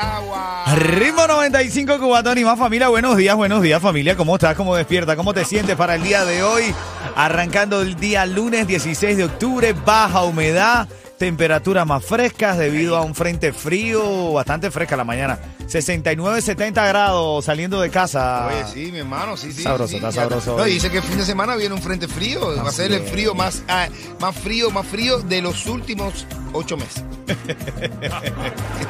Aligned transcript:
Agua. 0.00 0.64
Ritmo 0.76 1.26
95 1.26 1.98
Cubatón 1.98 2.38
y 2.38 2.44
más 2.44 2.58
familia. 2.58 2.88
Buenos 2.88 3.16
días, 3.16 3.36
buenos 3.36 3.62
días 3.62 3.82
familia. 3.82 4.16
¿Cómo 4.16 4.36
estás? 4.36 4.56
¿Cómo 4.56 4.74
despierta? 4.74 5.14
¿Cómo 5.14 5.34
te 5.34 5.44
sientes 5.44 5.76
para 5.76 5.96
el 5.96 6.02
día 6.02 6.24
de 6.24 6.42
hoy? 6.42 6.74
Arrancando 7.16 7.82
el 7.82 7.96
día 7.96 8.24
lunes 8.24 8.66
16 8.66 9.16
de 9.16 9.24
octubre, 9.24 9.74
baja 9.74 10.22
humedad, 10.22 10.88
temperaturas 11.18 11.86
más 11.86 12.04
frescas 12.04 12.56
debido 12.56 12.96
a 12.96 13.02
un 13.02 13.14
frente 13.14 13.52
frío, 13.52 14.32
bastante 14.32 14.70
fresca 14.70 14.96
la 14.96 15.04
mañana. 15.04 15.38
69, 15.70 16.42
70 16.42 16.84
grados 16.86 17.44
saliendo 17.44 17.80
de 17.80 17.90
casa. 17.90 18.48
Oye, 18.48 18.64
sí, 18.72 18.90
mi 18.90 18.98
hermano, 18.98 19.36
sí, 19.36 19.52
sí. 19.52 19.62
Sabroso, 19.62 19.88
sí, 19.90 19.96
está 19.96 20.10
sabroso 20.10 20.56
No, 20.56 20.64
dice 20.64 20.90
que 20.90 20.96
el 20.98 21.04
fin 21.04 21.16
de 21.16 21.24
semana 21.24 21.54
viene 21.54 21.74
un 21.76 21.80
frente 21.80 22.08
frío. 22.08 22.56
Va 22.56 22.68
a 22.68 22.72
ser 22.72 22.90
el 22.92 23.02
frío 23.02 23.34
más, 23.36 23.62
ah, 23.68 23.86
más 24.18 24.36
frío, 24.36 24.70
más 24.72 24.84
frío 24.86 25.18
de 25.20 25.40
los 25.42 25.66
últimos 25.66 26.26
ocho 26.52 26.76
meses. 26.76 27.04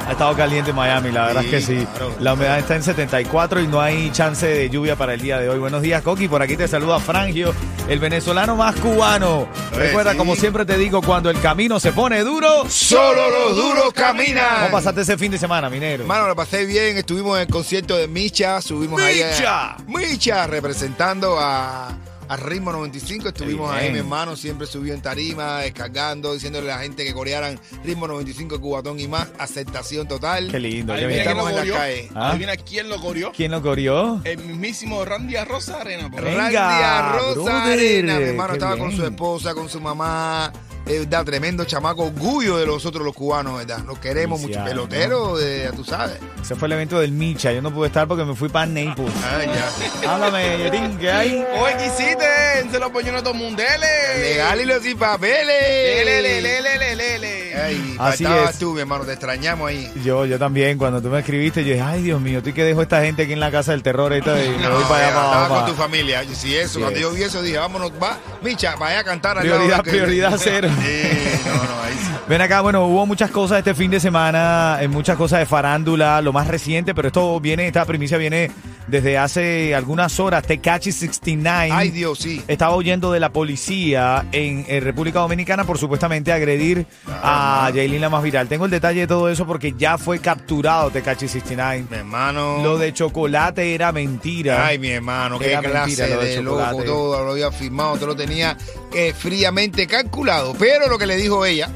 Ha 0.09 0.13
estado 0.13 0.35
caliente 0.37 0.73
Miami, 0.73 1.13
la 1.13 1.27
verdad 1.27 1.43
Sí, 1.43 1.47
es 1.47 1.51
que 1.53 1.61
sí. 1.81 1.87
claro. 1.95 2.15
La 2.19 2.33
humedad 2.35 2.59
está 2.59 2.75
en 2.75 2.83
74 2.83 3.61
y 3.61 3.67
no 3.69 3.81
hay 3.81 4.11
chance 4.11 4.45
de 4.47 4.69
lluvia 4.71 4.97
para 4.97 5.15
el 5.15 5.21
día 5.21 5.39
de 5.39 5.49
hoy. 5.49 5.59
Buenos 5.59 5.83
días, 5.83 6.03
Coqui. 6.03 6.27
Por 6.27 6.43
aquí 6.43 6.57
te 6.57 6.67
saluda 6.67 6.99
Frangio, 6.99 7.55
el 7.89 7.99
venezolano 8.01 8.57
más 8.57 8.75
cubano. 8.77 9.47
Oye, 9.73 9.79
Recuerda, 9.79 10.13
sí. 10.13 10.17
como 10.19 10.35
siempre 10.35 10.65
te 10.65 10.77
digo, 10.79 11.01
cuando 11.03 11.31
el 11.31 11.41
camino 11.41 11.79
se 11.79 11.93
pone 11.93 12.21
duro. 12.25 12.69
Solo 12.69 13.31
los 13.31 13.57
duros 13.57 13.93
caminan. 13.95 14.61
¿Cómo 14.63 14.71
pasaste 14.73 15.03
ese 15.03 15.17
fin 15.19 15.31
de 15.31 15.39
semana, 15.39 15.71
minero? 15.71 16.03
Hermano, 16.03 16.27
lo 16.29 16.35
pasé 16.35 16.65
bien. 16.65 16.70
Estuvimos 16.79 17.37
en 17.37 17.43
el 17.43 17.49
concierto 17.49 17.97
de 17.97 18.07
Micha. 18.07 18.61
Subimos 18.63 19.01
ahí. 19.03 19.17
¡Micha! 19.17 19.71
a- 19.73 19.77
Micha, 19.89 20.47
representando 20.47 21.37
a, 21.41 21.89
a 22.29 22.37
Ritmo 22.37 22.71
95. 22.73 23.29
Estuvimos 23.29 23.73
ahí, 23.73 23.81
bien. 23.83 23.93
mi 23.95 23.99
hermano. 23.99 24.37
Siempre 24.37 24.67
subió 24.69 24.95
en 24.95 25.03
tarima, 25.03 25.59
descargando, 25.63 26.33
diciéndole 26.33 26.71
a 26.71 26.77
la 26.77 26.83
gente 26.83 27.05
que 27.05 27.13
corearan 27.13 27.59
Ritmo 27.85 28.07
95 28.07 28.61
Cubatón 28.61 29.01
y 29.01 29.09
más. 29.09 29.29
Aceptación 29.39 30.07
total. 30.07 30.49
Qué 30.51 30.61
lindo. 30.61 30.93
Ahí 30.93 31.07
bien. 31.07 31.21
Estamos 31.21 31.51
en 31.51 31.57
la 31.57 31.63
¿Quién 31.63 31.75
lo 31.75 31.81
calle. 31.81 32.09
¿Ah? 32.15 32.31
Adivina 32.31 32.57
quién 32.57 32.89
lo 32.89 33.01
corrió. 33.01 33.33
¿Quién 33.37 33.51
lo 33.51 33.61
corrió? 33.63 34.21
El 34.25 34.39
mismísimo 34.39 35.05
Randy 35.05 35.37
Rosa 35.39 35.81
Arena. 35.81 36.05
ahí. 36.13 36.19
Randy 36.21 37.19
Rosa 37.19 37.35
brother, 37.35 37.73
Arena, 37.73 38.19
mi 38.19 38.25
hermano, 38.25 38.49
qué 38.51 38.55
estaba 38.59 38.77
con 38.77 38.89
bien. 38.89 39.01
su 39.01 39.07
esposa, 39.07 39.55
con 39.55 39.69
su 39.69 39.81
mamá. 39.81 40.53
Es 40.87 41.01
verdad, 41.01 41.25
tremendo 41.25 41.65
chamaco, 41.65 42.05
orgullo 42.07 42.57
de 42.59 42.67
nosotros 42.67 43.05
los 43.05 43.15
cubanos, 43.15 43.59
¿verdad? 43.59 43.79
Nos 43.85 43.99
queremos 43.99 44.41
mucho. 44.41 44.63
Pelotero, 44.65 45.37
de, 45.37 45.65
ya 45.65 45.73
tú 45.73 45.85
sabes. 45.85 46.19
Ese 46.43 46.57
fue 46.57 46.67
el 46.67 46.73
evento 46.73 46.99
del 46.99 47.13
Micha. 47.13 47.53
Yo 47.53 47.63
no 47.63 47.73
pude 47.73 47.89
estar 47.89 48.09
porque 48.09 48.25
me 48.25 48.35
fui 48.35 48.49
para 48.49 48.67
Naples. 48.67 49.13
Ah, 49.23 49.41
ya. 50.03 50.13
Háblame, 50.13 50.59
Yerín, 50.59 50.99
¿qué 50.99 51.11
hay? 51.11 51.45
Oye, 51.61 51.77
¿qué 51.79 51.87
hiciste? 51.87 52.71
Se 52.73 52.79
lo 52.79 52.93
poñó 52.93 53.17
a 53.17 53.21
todo 53.23 53.35
el 53.35 53.39
mundo. 53.39 53.63
Dele. 53.63 54.31
Legal 54.31 54.61
y 54.61 54.65
los 54.65 54.83
sin 54.83 54.99
papeles. 54.99 56.05
Lele, 56.05 56.23
lele, 56.23 56.63
lele, 56.63 56.97
lele. 56.97 57.40
Ay, 57.61 57.97
Así 57.99 58.25
es. 58.25 58.59
tú, 58.59 58.73
mi 58.75 58.81
hermano, 58.81 59.05
te 59.05 59.13
extrañamos 59.13 59.69
ahí. 59.69 59.91
Yo, 60.05 60.25
yo 60.27 60.39
también, 60.39 60.79
cuando 60.79 61.01
tú 61.03 61.09
me 61.09 61.19
escribiste, 61.21 61.63
yo 61.65 61.71
dije, 61.73 61.83
ay 61.83 62.03
Dios 62.03 62.21
mío, 62.21 62.43
tú 62.43 62.53
que 62.53 62.65
dejo 62.65 62.81
a 62.81 62.83
esta 62.85 63.03
gente 63.03 63.23
aquí 63.23 63.33
en 63.33 63.41
la 63.41 63.51
casa 63.51 63.73
del 63.73 63.83
terror 63.83 64.13
esta 64.13 64.43
y 64.45 64.49
me 64.51 64.69
voy 64.69 64.83
para 64.85 65.07
allá 65.09 65.15
para 65.15 65.49
con 65.49 65.67
tu 65.67 65.75
familia. 65.75 66.23
Y 66.25 66.35
Si 66.35 66.55
eso, 66.57 66.81
cuando 66.81 66.97
es. 66.97 67.03
yo 67.03 67.13
vi 67.13 67.23
eso, 67.23 67.43
dije, 67.43 67.59
vámonos, 67.59 67.93
va, 68.03 68.19
Micha, 68.43 68.77
vaya 68.77 69.01
a 69.01 69.05
cantar 69.05 69.37
al 69.39 69.43
Prioridad, 69.43 69.69
lado 69.71 69.83
de- 69.83 69.91
prioridad 69.91 70.35
cero. 70.39 70.69
Sí, 70.81 71.03
no, 71.47 71.55
no, 71.55 71.83
ahí 71.83 71.95
sí. 71.95 72.11
Ven 72.29 72.41
acá, 72.41 72.61
bueno, 72.61 72.85
hubo 72.87 73.07
muchas 73.07 73.31
cosas 73.31 73.59
este 73.59 73.75
fin 73.75 73.91
de 73.91 73.99
semana, 74.01 74.79
eh, 74.81 74.89
muchas 74.89 75.17
cosas 75.17 75.41
de 75.41 75.47
farándula, 75.47 76.21
lo 76.23 76.33
más 76.33 76.47
reciente, 76.47 76.95
pero 76.95 77.09
esto 77.09 77.41
viene, 77.41 77.67
esta 77.67 77.85
primicia 77.85 78.19
viene 78.19 78.51
desde 78.91 79.19
hace 79.19 79.75
algunas 79.75 80.19
horas. 80.21 80.43
Tecachi 80.45 80.93
69 80.93 81.71
Ay, 81.73 81.91
Dios, 81.91 82.19
sí. 82.19 82.43
estaba 82.49 82.77
huyendo 82.77 83.13
de 83.13 83.21
la 83.21 83.31
policía 83.33 84.27
en, 84.33 84.65
eh, 84.69 84.81
República 84.81 85.21
Dominicana 85.21 85.65
por 85.65 85.79
supuestamente 85.79 86.33
agredir 86.33 86.87
a 87.07 87.71
Yailin 87.75 88.01
la 88.01 88.09
más 88.11 88.23
viral. 88.23 88.49
Tengo 88.49 88.65
el 88.65 88.71
detalle 88.71 89.01
de 89.01 89.07
todo 89.07 89.29
eso 89.29 89.47
porque 89.47 89.75
ya 89.77 89.99
fue 89.99 90.19
capturado 90.19 90.91
Tecachi 90.91 91.29
69. 91.29 91.87
Mi 91.91 91.97
hermano. 91.97 92.63
Lo 92.63 92.79
de 92.79 92.93
chocolate 92.93 93.75
era 93.75 93.93
mentira. 93.93 94.67
Ay, 94.67 94.79
mi 94.79 94.89
hermano, 94.91 95.39
qué 95.39 95.53
Era 95.53 95.61
clase 95.61 95.87
mentira 95.87 96.07
lo 96.09 96.21
de 96.23 96.29
de, 96.37 96.43
loco, 96.43 96.59
chocolate. 96.59 96.85
todo 96.87 97.25
lo 97.25 97.31
había 97.33 97.53
firmado, 97.53 97.95
todo 97.97 98.07
lo 98.09 98.17
tenía 98.17 98.57
eh, 98.95 99.13
fríamente 99.17 99.87
calculado. 99.87 100.55
Pero 100.59 100.89
lo 100.89 100.99
que 100.99 101.07
le 101.07 101.17
dijo 101.17 101.45
ella, 101.47 101.69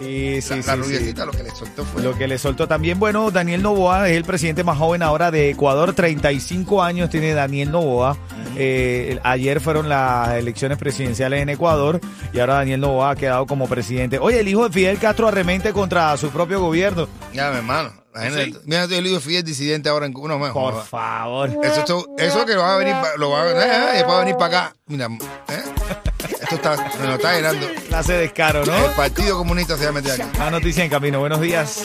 Sí, 0.00 0.42
sí, 0.42 0.50
la, 0.56 0.62
sí, 0.62 0.66
la 0.66 0.76
rubiecita, 0.76 1.24
lo 1.24 1.32
que 1.32 1.42
le 1.42 1.50
soltó 1.50 1.84
fue. 1.84 2.02
Lo 2.02 2.16
que 2.16 2.28
le 2.28 2.38
soltó 2.38 2.66
también, 2.68 2.98
bueno, 2.98 3.30
Daniel 3.30 3.62
Novoa 3.62 4.08
es 4.08 4.16
el 4.16 4.24
presidente 4.24 4.64
más 4.64 4.78
joven 4.78 5.02
ahora 5.02 5.30
de 5.30 5.50
Ecuador, 5.50 5.94
35 5.94 6.82
años 6.82 7.10
tiene 7.10 7.32
Daniel 7.34 7.70
Novoa. 7.70 8.16
Eh, 8.56 9.18
ayer 9.22 9.60
fueron 9.60 9.88
las 9.88 10.34
elecciones 10.36 10.78
presidenciales 10.78 11.42
en 11.42 11.48
Ecuador 11.48 12.00
y 12.32 12.40
ahora 12.40 12.54
Daniel 12.54 12.80
Novoa 12.80 13.10
ha 13.10 13.16
quedado 13.16 13.46
como 13.46 13.68
presidente. 13.68 14.18
Oye, 14.18 14.40
el 14.40 14.48
hijo 14.48 14.64
de 14.64 14.72
Fidel 14.72 14.98
Castro 14.98 15.28
arremente 15.28 15.72
contra 15.72 16.16
su 16.16 16.30
propio 16.30 16.60
gobierno. 16.60 17.08
Ya, 17.32 17.50
mi 17.50 17.58
hermano. 17.58 18.04
¿Sí? 18.14 18.54
Mira, 18.64 18.84
el 18.84 19.06
hijo 19.06 19.18
Fidel 19.18 19.42
disidente 19.42 19.88
ahora 19.88 20.06
en 20.06 20.12
Cuba. 20.12 20.28
No, 20.28 20.52
Por 20.52 20.84
favor. 20.84 21.50
Eso, 21.64 22.06
eso 22.16 22.46
que 22.46 22.54
va 22.54 22.74
a 22.74 22.78
venir, 22.78 22.94
lo 23.18 23.30
va 23.30 23.42
a, 23.42 23.50
eh, 23.50 24.00
eh, 24.00 24.04
va 24.04 24.18
a 24.18 24.20
venir 24.20 24.36
para 24.36 24.66
acá. 24.66 24.76
Mira, 24.86 25.06
¿eh? 25.06 25.62
esto 26.54 26.72
está, 26.74 26.98
me 27.00 27.06
lo 27.06 27.14
está 27.14 27.34
llenando. 27.34 27.66
Clase 27.88 28.12
de 28.14 28.18
descaro, 28.20 28.64
¿no? 28.64 28.76
El 28.86 28.90
Partido 28.92 29.36
Comunista 29.38 29.76
se 29.76 29.84
va 29.84 29.90
a 29.90 29.92
meter 29.92 30.12
aquí. 30.22 30.38
La 30.38 30.50
noticia 30.50 30.84
en 30.84 30.90
camino. 30.90 31.20
Buenos 31.20 31.40
días. 31.40 31.84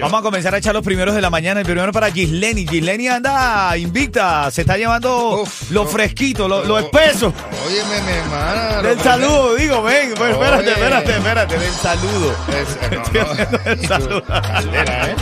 Vamos 0.00 0.18
a 0.20 0.22
comenzar 0.22 0.52
a 0.54 0.58
echar 0.58 0.74
los 0.74 0.84
primeros 0.84 1.14
de 1.14 1.20
la 1.20 1.30
mañana. 1.30 1.60
El 1.60 1.66
primero 1.66 1.92
para 1.92 2.10
Gisleni. 2.10 2.66
Gisleni 2.66 3.06
anda 3.08 3.76
invicta. 3.78 4.50
Se 4.50 4.62
está 4.62 4.76
llevando 4.76 5.42
Uf, 5.42 5.70
lo 5.70 5.84
no. 5.84 5.88
fresquito, 5.88 6.48
lo, 6.48 6.64
lo 6.64 6.78
espeso. 6.80 7.32
Óyeme, 7.66 8.00
mi 8.02 8.12
hermana. 8.18 8.82
Del 8.82 9.00
saludo, 9.00 9.54
digo, 9.54 9.82
ven, 9.84 10.12
pues 10.16 10.32
espérate, 10.32 10.70
espérate, 10.72 11.10
espérate, 11.12 11.58
del 11.58 11.72
saludo. 11.72 12.34
Es- 12.48 13.12
no, 13.12 13.34
no. 13.52 13.58
Del 13.64 13.86
saludo. 13.88 14.24
Caldera, 14.24 15.10
¿eh? 15.10 15.16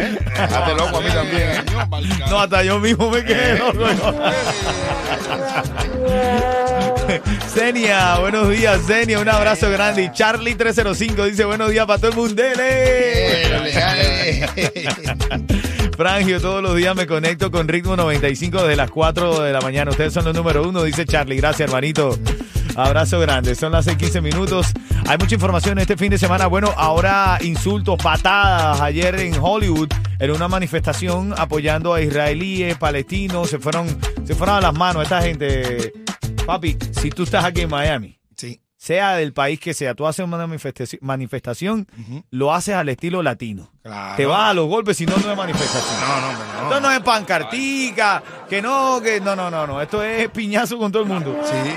¿Eh? 0.00 0.18
Déjate 0.24 0.74
loco 0.74 0.98
a 0.98 1.00
mí 1.00 1.08
también, 1.08 1.50
¿eh? 1.50 1.62
No, 2.28 2.40
hasta 2.40 2.62
yo 2.62 2.78
mismo 2.80 3.10
me 3.10 3.24
quedé 3.24 3.58
loco. 3.58 3.80
Zenia, 7.48 8.18
buenos 8.20 8.48
días, 8.48 8.80
Zenia, 8.86 9.18
un 9.18 9.28
abrazo 9.28 9.68
grande. 9.70 10.04
Y 10.04 10.08
Charlie305 10.08 11.26
dice 11.26 11.44
buenos 11.44 11.70
días 11.70 11.84
para 11.86 11.98
todo 11.98 12.10
el 12.10 12.16
mundo. 12.16 12.42
Eh, 12.42 12.54
eh. 14.56 14.88
Frangio, 15.96 16.40
todos 16.40 16.62
los 16.62 16.76
días 16.76 16.96
me 16.96 17.06
conecto 17.06 17.50
con 17.50 17.68
Ritmo 17.68 17.96
95 17.96 18.62
desde 18.62 18.76
las 18.76 18.90
4 18.90 19.42
de 19.42 19.52
la 19.52 19.60
mañana. 19.60 19.90
Ustedes 19.90 20.14
son 20.14 20.24
los 20.24 20.34
número 20.34 20.66
uno, 20.66 20.82
dice 20.84 21.04
Charlie. 21.04 21.36
Gracias, 21.36 21.68
hermanito. 21.68 22.18
Abrazo 22.76 23.18
grande. 23.20 23.54
Son 23.54 23.72
las 23.72 23.86
6:15 23.86 24.20
minutos. 24.22 24.68
Hay 25.08 25.18
mucha 25.18 25.34
información 25.34 25.78
este 25.78 25.96
fin 25.96 26.10
de 26.10 26.18
semana. 26.18 26.46
Bueno, 26.46 26.72
ahora 26.76 27.38
insultos, 27.42 27.96
patadas. 28.02 28.80
Ayer 28.80 29.14
en 29.16 29.34
Hollywood, 29.40 29.88
en 30.18 30.30
una 30.30 30.48
manifestación 30.48 31.34
apoyando 31.36 31.94
a 31.94 32.00
israelíes, 32.00 32.76
palestinos. 32.78 33.50
Se 33.50 33.58
fueron, 33.58 33.86
se 34.24 34.34
fueron 34.34 34.56
a 34.56 34.60
las 34.60 34.74
manos 34.74 35.02
esta 35.02 35.20
gente. 35.22 35.92
Papi, 36.46 36.76
si 36.92 37.10
tú 37.10 37.24
estás 37.24 37.44
aquí 37.44 37.60
en 37.62 37.70
Miami, 37.70 38.18
Sí. 38.36 38.60
sea 38.76 39.14
del 39.14 39.32
país 39.32 39.60
que 39.60 39.74
sea, 39.74 39.94
tú 39.94 40.06
haces 40.06 40.24
una 40.24 40.46
manifestaci- 40.46 40.98
manifestación, 41.00 41.86
lo 42.30 42.52
haces 42.54 42.74
al 42.74 42.88
estilo 42.88 43.22
latino. 43.22 43.70
Claro. 43.82 44.16
Te 44.16 44.26
vas 44.26 44.50
a 44.50 44.54
los 44.54 44.66
golpes, 44.68 44.96
si 44.96 45.06
no, 45.06 45.16
no 45.18 45.30
es 45.30 45.36
manifestación. 45.36 46.00
No, 46.00 46.20
no, 46.20 46.32
no. 46.32 46.62
Esto 46.64 46.80
no 46.80 46.90
es 46.92 47.00
pancartica, 47.00 48.22
que 48.48 48.62
no, 48.62 49.00
que 49.02 49.20
no, 49.20 49.36
no, 49.36 49.50
no, 49.50 49.66
no. 49.66 49.80
Esto 49.82 50.02
es 50.02 50.28
piñazo 50.30 50.78
con 50.78 50.90
todo 50.92 51.02
el 51.02 51.08
mundo. 51.08 51.38
Sí. 51.44 51.70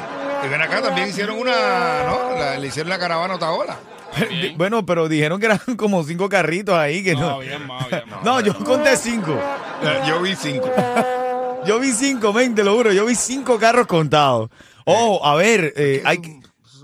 Y 0.46 0.50
ven 0.50 0.62
acá, 0.62 0.82
también 0.82 1.10
hicieron 1.10 1.38
una, 1.38 2.04
¿no? 2.06 2.38
La- 2.38 2.58
le 2.60 2.68
hicieron 2.68 2.90
la 2.90 3.00
caravana 3.00 3.34
a 3.34 3.38
Otaola. 3.38 3.80
Di- 4.30 4.54
Bueno, 4.58 4.86
pero 4.86 5.08
dijeron 5.10 5.40
que 5.40 5.48
eran 5.48 5.60
como 5.78 6.04
cinco 6.04 6.30
carritos 6.30 6.76
ahí 6.76 7.04
que 7.04 7.14
no. 7.16 7.22
No, 7.32 7.40
bien, 7.40 7.66
más, 7.66 7.90
bien, 7.90 8.04
más. 8.10 8.24
No, 8.24 8.40
yo 8.42 8.54
conté 8.64 8.96
cinco. 8.98 9.38
Yo 10.08 10.22
vi 10.22 10.36
cinco. 10.36 10.70
Yo 11.66 11.80
vi 11.80 11.94
cinco, 11.94 12.34
men, 12.34 12.54
te 12.56 12.62
lo 12.64 12.76
juro. 12.76 12.92
Yo 12.92 13.06
vi 13.06 13.16
cinco 13.16 13.58
carros 13.58 13.88
contados. 13.88 14.50
Oh, 14.86 15.22
a 15.26 15.34
ver, 15.36 15.74
eh, 15.78 16.02
hay, 16.04 16.18
que- 16.18 16.40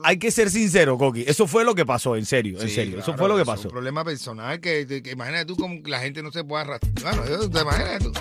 hay 0.06 0.18
que 0.18 0.32
ser 0.32 0.50
sincero, 0.50 0.98
Coqui. 0.98 1.26
Eso 1.28 1.48
fue 1.48 1.66
lo 1.66 1.76
que 1.76 1.86
pasó, 1.86 2.16
en 2.16 2.26
serio, 2.26 2.62
en 2.62 2.70
serio. 2.70 2.96
Eso 3.00 3.08
claro, 3.08 3.18
fue 3.20 3.28
lo 3.28 3.36
que 3.36 3.42
Es 3.42 3.48
pasó. 3.48 3.68
un 3.68 3.74
problema 3.74 4.06
personal 4.06 4.62
que, 4.62 4.88
que- 4.88 5.04
que 5.04 5.12
imagínate 5.12 5.44
tú 5.48 5.58
como 5.58 5.76
la 5.86 6.00
gente 6.00 6.24
no 6.24 6.32
se 6.32 6.46
puede 6.46 6.64
arrastrar. 6.64 7.14
Bueno, 7.18 7.30
yo- 7.30 7.50
te 7.50 7.60
imaginas 7.60 8.00
tú. 8.00 8.14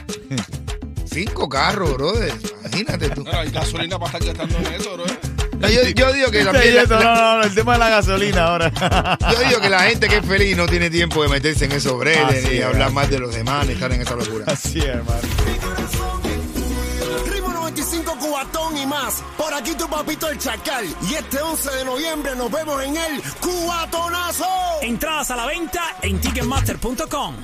Cinco 1.11 1.49
carros, 1.49 1.95
brother. 1.95 2.33
Imagínate 2.61 3.11
tú. 3.11 3.23
Bueno, 3.25 3.39
hay 3.41 3.51
gasolina 3.51 3.99
para 3.99 4.19
estar 4.19 4.35
gastando 4.37 4.69
en 4.69 4.75
eso, 4.81 4.93
bro. 4.95 5.05
No, 5.59 5.69
yo, 5.69 5.83
yo 5.89 6.13
digo 6.13 6.31
que 6.31 6.45
también 6.45 6.77
la- 6.77 6.85
no, 6.85 7.01
no, 7.01 7.37
no, 7.39 7.43
el 7.43 7.55
tema 7.55 7.73
de 7.73 7.79
la 7.81 7.89
gasolina 7.89 8.45
ahora. 8.47 9.19
yo 9.33 9.49
digo 9.49 9.61
que 9.61 9.69
la 9.69 9.81
gente 9.83 10.09
que 10.09 10.19
es 10.19 10.25
feliz 10.27 10.57
no 10.57 10.67
tiene 10.67 10.89
tiempo 10.91 11.21
de 11.23 11.29
meterse 11.29 11.65
en 11.65 11.73
esos 11.73 11.99
breles 11.99 12.45
Así 12.45 12.49
ni 12.53 12.59
es. 12.59 12.65
hablar 12.65 12.93
más 12.93 13.11
de 13.11 13.19
los 13.19 13.35
demás 13.35 13.67
ni 13.67 13.73
estar 13.73 13.91
en 13.93 14.01
esa 14.03 14.15
locura. 14.15 14.45
Así 14.47 14.79
es, 14.79 14.85
hermano. 14.85 15.19
Ritmo 17.27 17.49
95 17.49 18.17
Cubatón 18.21 18.77
y 18.77 18.87
más. 18.87 19.23
Por 19.37 19.53
aquí 19.53 19.75
tu 19.75 19.89
papito 19.89 20.29
el 20.29 20.39
Chacal. 20.39 20.85
Y 21.11 21.15
este 21.15 21.41
11 21.43 21.71
de 21.73 21.85
noviembre 21.85 22.37
nos 22.37 22.51
vemos 22.53 22.81
en 22.85 22.97
el 22.97 23.23
Cubatonazo. 23.41 24.47
Entradas 24.83 25.31
a 25.33 25.37
la 25.37 25.47
venta 25.47 25.83
en 26.03 26.21
ticketmaster.com. 26.21 27.35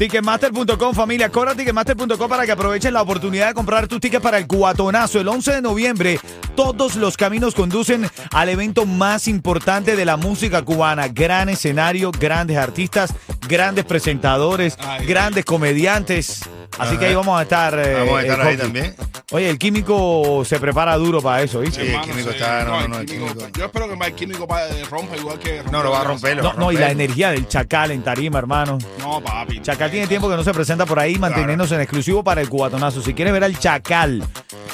Ticketmaster.com, 0.00 0.94
familia. 0.94 1.28
Corra 1.28 1.54
Ticketmaster.com 1.54 2.26
para 2.26 2.46
que 2.46 2.52
aprovechen 2.52 2.94
la 2.94 3.02
oportunidad 3.02 3.48
de 3.48 3.54
comprar 3.54 3.86
tus 3.86 4.00
tickets 4.00 4.22
para 4.22 4.38
el 4.38 4.46
Cubatonazo. 4.46 5.20
El 5.20 5.28
11 5.28 5.56
de 5.56 5.60
noviembre, 5.60 6.18
todos 6.64 6.96
los 6.96 7.16
caminos 7.16 7.54
conducen 7.54 8.08
al 8.32 8.48
evento 8.50 8.84
más 8.84 9.28
importante 9.28 9.96
de 9.96 10.04
la 10.04 10.16
música 10.18 10.60
cubana. 10.62 11.08
Gran 11.08 11.48
escenario, 11.48 12.10
grandes 12.12 12.58
artistas, 12.58 13.14
grandes 13.48 13.84
presentadores, 13.86 14.76
Ay. 14.78 15.06
grandes 15.06 15.44
comediantes. 15.44 16.42
Así 16.78 16.96
que 16.98 17.06
ahí 17.06 17.14
vamos 17.14 17.38
a 17.38 17.42
estar. 17.42 17.74
eh, 17.78 17.94
Vamos 17.98 18.18
a 18.18 18.22
estar 18.22 18.38
eh, 18.38 18.42
ahí 18.42 18.56
Coqui. 18.56 18.62
también. 18.62 18.94
Oye, 19.32 19.50
el 19.50 19.58
químico 19.58 20.42
se 20.44 20.58
prepara 20.60 20.96
duro 20.96 21.20
para 21.20 21.42
eso, 21.42 21.60
¿viste? 21.60 21.84
Sí, 21.84 21.92
el 21.92 22.00
químico 22.02 22.30
está- 22.30 22.64
no, 22.64 22.86
no, 22.88 22.96
el 22.96 23.00
el 23.02 23.06
químico. 23.06 23.46
Yo 23.56 23.64
espero 23.66 23.88
que 23.88 24.06
el 24.06 24.14
químico 24.14 24.46
eh, 24.56 24.84
rompa 24.90 25.16
igual 25.16 25.38
que. 25.38 25.62
No, 25.70 25.82
lo 25.82 25.90
va 25.90 26.00
a 26.02 26.04
romper. 26.04 26.42
No, 26.42 26.52
no, 26.54 26.72
y 26.72 26.76
la 26.76 26.90
energía 26.90 27.30
del 27.32 27.48
Chacal 27.48 27.90
en 27.90 28.02
Tarima, 28.02 28.38
hermano. 28.38 28.78
No, 28.98 29.20
papi. 29.20 29.60
Chacal 29.62 29.90
tiene 29.90 30.06
tiempo 30.06 30.28
que 30.28 30.36
no 30.36 30.44
se 30.44 30.52
presenta 30.54 30.86
por 30.86 30.98
ahí, 30.98 31.18
manteniéndose 31.18 31.74
en 31.74 31.80
exclusivo 31.80 32.22
para 32.22 32.40
el 32.40 32.48
cubatonazo. 32.48 33.02
Si 33.02 33.14
quieres 33.14 33.32
ver 33.32 33.44
al 33.44 33.58
Chacal 33.58 34.24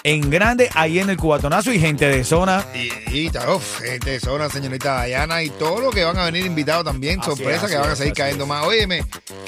en 0.08 0.30
grande, 0.30 0.70
ahí 0.74 1.00
en 1.00 1.10
el 1.10 1.16
cubatonazo 1.16 1.72
y 1.72 1.80
gente 1.80 2.06
de 2.08 2.22
zona. 2.22 2.64
Y, 3.12 3.18
y 3.26 3.28
uf, 3.28 3.80
gente 3.80 4.10
de 4.12 4.20
zona, 4.20 4.48
señorita 4.48 4.94
Dayana 4.94 5.42
y 5.42 5.50
todo 5.50 5.80
lo 5.80 5.90
que 5.90 6.04
van 6.04 6.16
a 6.16 6.26
venir 6.26 6.46
invitados 6.46 6.84
también, 6.84 7.18
Así 7.18 7.30
sorpresa 7.30 7.66
es, 7.66 7.72
que 7.72 7.76
van 7.76 7.90
a 7.90 7.92
es, 7.94 7.98
seguir 7.98 8.12
así 8.12 8.22
cayendo 8.22 8.44
es. 8.44 8.48
más. 8.48 8.64
Óyeme, 8.64 9.04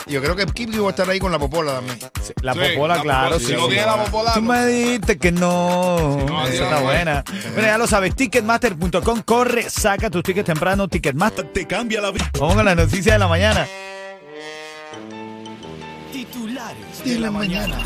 yo 0.08 0.20
creo 0.20 0.34
que 0.34 0.42
el 0.42 0.52
Kiki 0.52 0.78
va 0.78 0.88
a 0.88 0.90
estar 0.90 1.08
ahí 1.08 1.20
con 1.20 1.30
la 1.30 1.38
popola 1.38 1.74
también. 1.74 1.98
La 2.42 2.54
Sí, 2.54 2.58
popola, 2.74 2.96
la 2.96 3.02
claro. 3.02 3.38
popola. 3.38 3.38
sí, 3.38 3.46
Si 3.46 3.52
no 3.52 3.62
sí. 3.62 3.68
tiene 3.68 3.86
la 3.86 4.04
popola, 4.04 4.32
Tú 4.34 4.40
no. 4.42 4.52
me 4.52 4.66
dijiste 4.66 5.16
que 5.18 5.30
no. 5.30 6.26
no, 6.26 6.46
Esa 6.48 6.64
está 6.64 6.80
buena. 6.80 7.24
Bueno, 7.54 7.68
ya 7.68 7.78
lo 7.78 7.86
sabes. 7.86 8.16
Ticketmaster.com. 8.16 9.22
Corre, 9.22 9.70
saca 9.70 10.10
tus 10.10 10.24
tickets 10.24 10.46
temprano. 10.46 10.88
Ticketmaster 10.88 11.52
te 11.52 11.68
cambia 11.68 12.00
la 12.00 12.10
vida. 12.10 12.28
Vamos 12.36 12.56
con 12.56 12.64
las 12.64 12.74
noticias 12.74 13.14
de 13.14 13.18
la 13.20 13.28
mañana. 13.28 13.64
Titulares 16.12 17.04
de 17.04 17.18
la 17.20 17.30
mañana. 17.30 17.76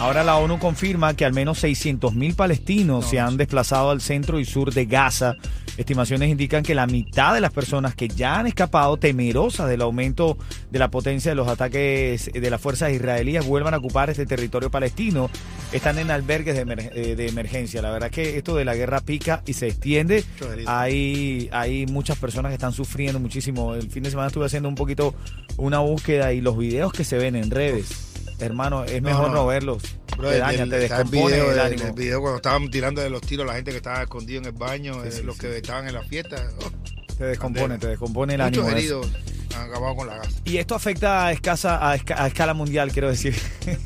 Ahora 0.00 0.22
la 0.22 0.36
ONU 0.36 0.58
confirma 0.60 1.14
que 1.14 1.24
al 1.24 1.32
menos 1.32 1.62
600.000 1.64 2.34
palestinos 2.36 3.04
se 3.06 3.18
han 3.18 3.36
desplazado 3.36 3.90
al 3.90 4.00
centro 4.00 4.38
y 4.38 4.44
sur 4.44 4.72
de 4.72 4.86
Gaza. 4.86 5.34
Estimaciones 5.76 6.30
indican 6.30 6.62
que 6.62 6.74
la 6.74 6.86
mitad 6.86 7.34
de 7.34 7.40
las 7.40 7.52
personas 7.52 7.94
que 7.96 8.06
ya 8.08 8.38
han 8.38 8.46
escapado, 8.46 8.96
temerosas 8.96 9.68
del 9.68 9.82
aumento 9.82 10.38
de 10.70 10.78
la 10.78 10.88
potencia 10.90 11.32
de 11.32 11.34
los 11.34 11.48
ataques 11.48 12.30
de 12.32 12.50
las 12.50 12.60
fuerzas 12.60 12.92
israelíes, 12.92 13.44
vuelvan 13.44 13.74
a 13.74 13.78
ocupar 13.78 14.08
este 14.08 14.24
territorio 14.24 14.70
palestino, 14.70 15.30
están 15.72 15.98
en 15.98 16.10
albergues 16.12 16.54
de, 16.54 16.64
emer- 16.66 16.90
eh, 16.94 17.16
de 17.16 17.28
emergencia. 17.28 17.82
La 17.82 17.90
verdad 17.90 18.08
es 18.10 18.14
que 18.14 18.38
esto 18.38 18.54
de 18.56 18.64
la 18.64 18.76
guerra 18.76 19.00
pica 19.00 19.42
y 19.46 19.52
se 19.54 19.66
extiende. 19.66 20.24
Hay, 20.66 21.48
hay 21.52 21.86
muchas 21.86 22.18
personas 22.18 22.50
que 22.50 22.54
están 22.54 22.72
sufriendo 22.72 23.18
muchísimo. 23.18 23.74
El 23.74 23.90
fin 23.90 24.04
de 24.04 24.10
semana 24.10 24.28
estuve 24.28 24.46
haciendo 24.46 24.68
un 24.68 24.74
poquito 24.76 25.14
una 25.56 25.80
búsqueda 25.80 26.32
y 26.32 26.40
los 26.40 26.56
videos 26.56 26.92
que 26.92 27.02
se 27.04 27.18
ven 27.18 27.34
en 27.36 27.50
redes. 27.50 28.07
Hermano, 28.40 28.84
es 28.84 29.02
No, 29.02 29.08
mejor 29.08 29.28
no. 29.28 29.34
no, 29.34 29.46
verlos. 29.46 29.82
Bro, 30.16 30.28
te 30.30 30.34
el- 30.36 30.40
daña, 30.40 30.62
el- 30.64 30.70
te 30.70 30.76
el 30.76 30.82
descompone 30.82 31.26
video, 31.26 31.50
el 31.50 31.56
del- 31.56 31.60
ánimo. 31.66 31.92
video 31.94 32.20
cuando 32.20 32.36
estaban 32.36 32.70
tirando 32.70 33.00
de 33.00 33.10
los 33.10 33.20
tiros 33.22 33.46
la 33.46 33.54
gente 33.54 33.70
que 33.72 33.76
estaba 33.78 34.02
escondida 34.02 34.38
en 34.38 34.44
el 34.46 34.52
baño, 34.52 35.04
eh, 35.04 35.10
sí, 35.12 35.22
los 35.22 35.34
sí. 35.36 35.40
que 35.42 35.56
estaban 35.56 35.86
en 35.88 35.94
la 35.94 36.02
fiesta. 36.02 36.36
oh, 36.64 36.70
Te 37.16 37.24
descompone, 37.24 37.60
Candela. 37.62 37.78
te 37.80 37.86
descompone 37.88 38.34
el 38.34 38.42
muchos 38.42 38.64
ánimo. 38.64 38.68
eso. 38.68 38.76
heridos 38.78 39.08
han 39.56 39.70
acabado 39.70 39.96
con 39.96 40.06
la 40.06 40.16
gas. 40.18 40.28
Y 40.44 40.58
esto 40.58 40.74
afecta 40.76 41.26
a, 41.26 41.32
escasa, 41.32 41.90
a, 41.90 41.96
esca- 41.96 42.16
a 42.18 42.26
escala 42.28 42.54
mundial, 42.54 42.92
quiero 42.92 43.08
decir. 43.08 43.34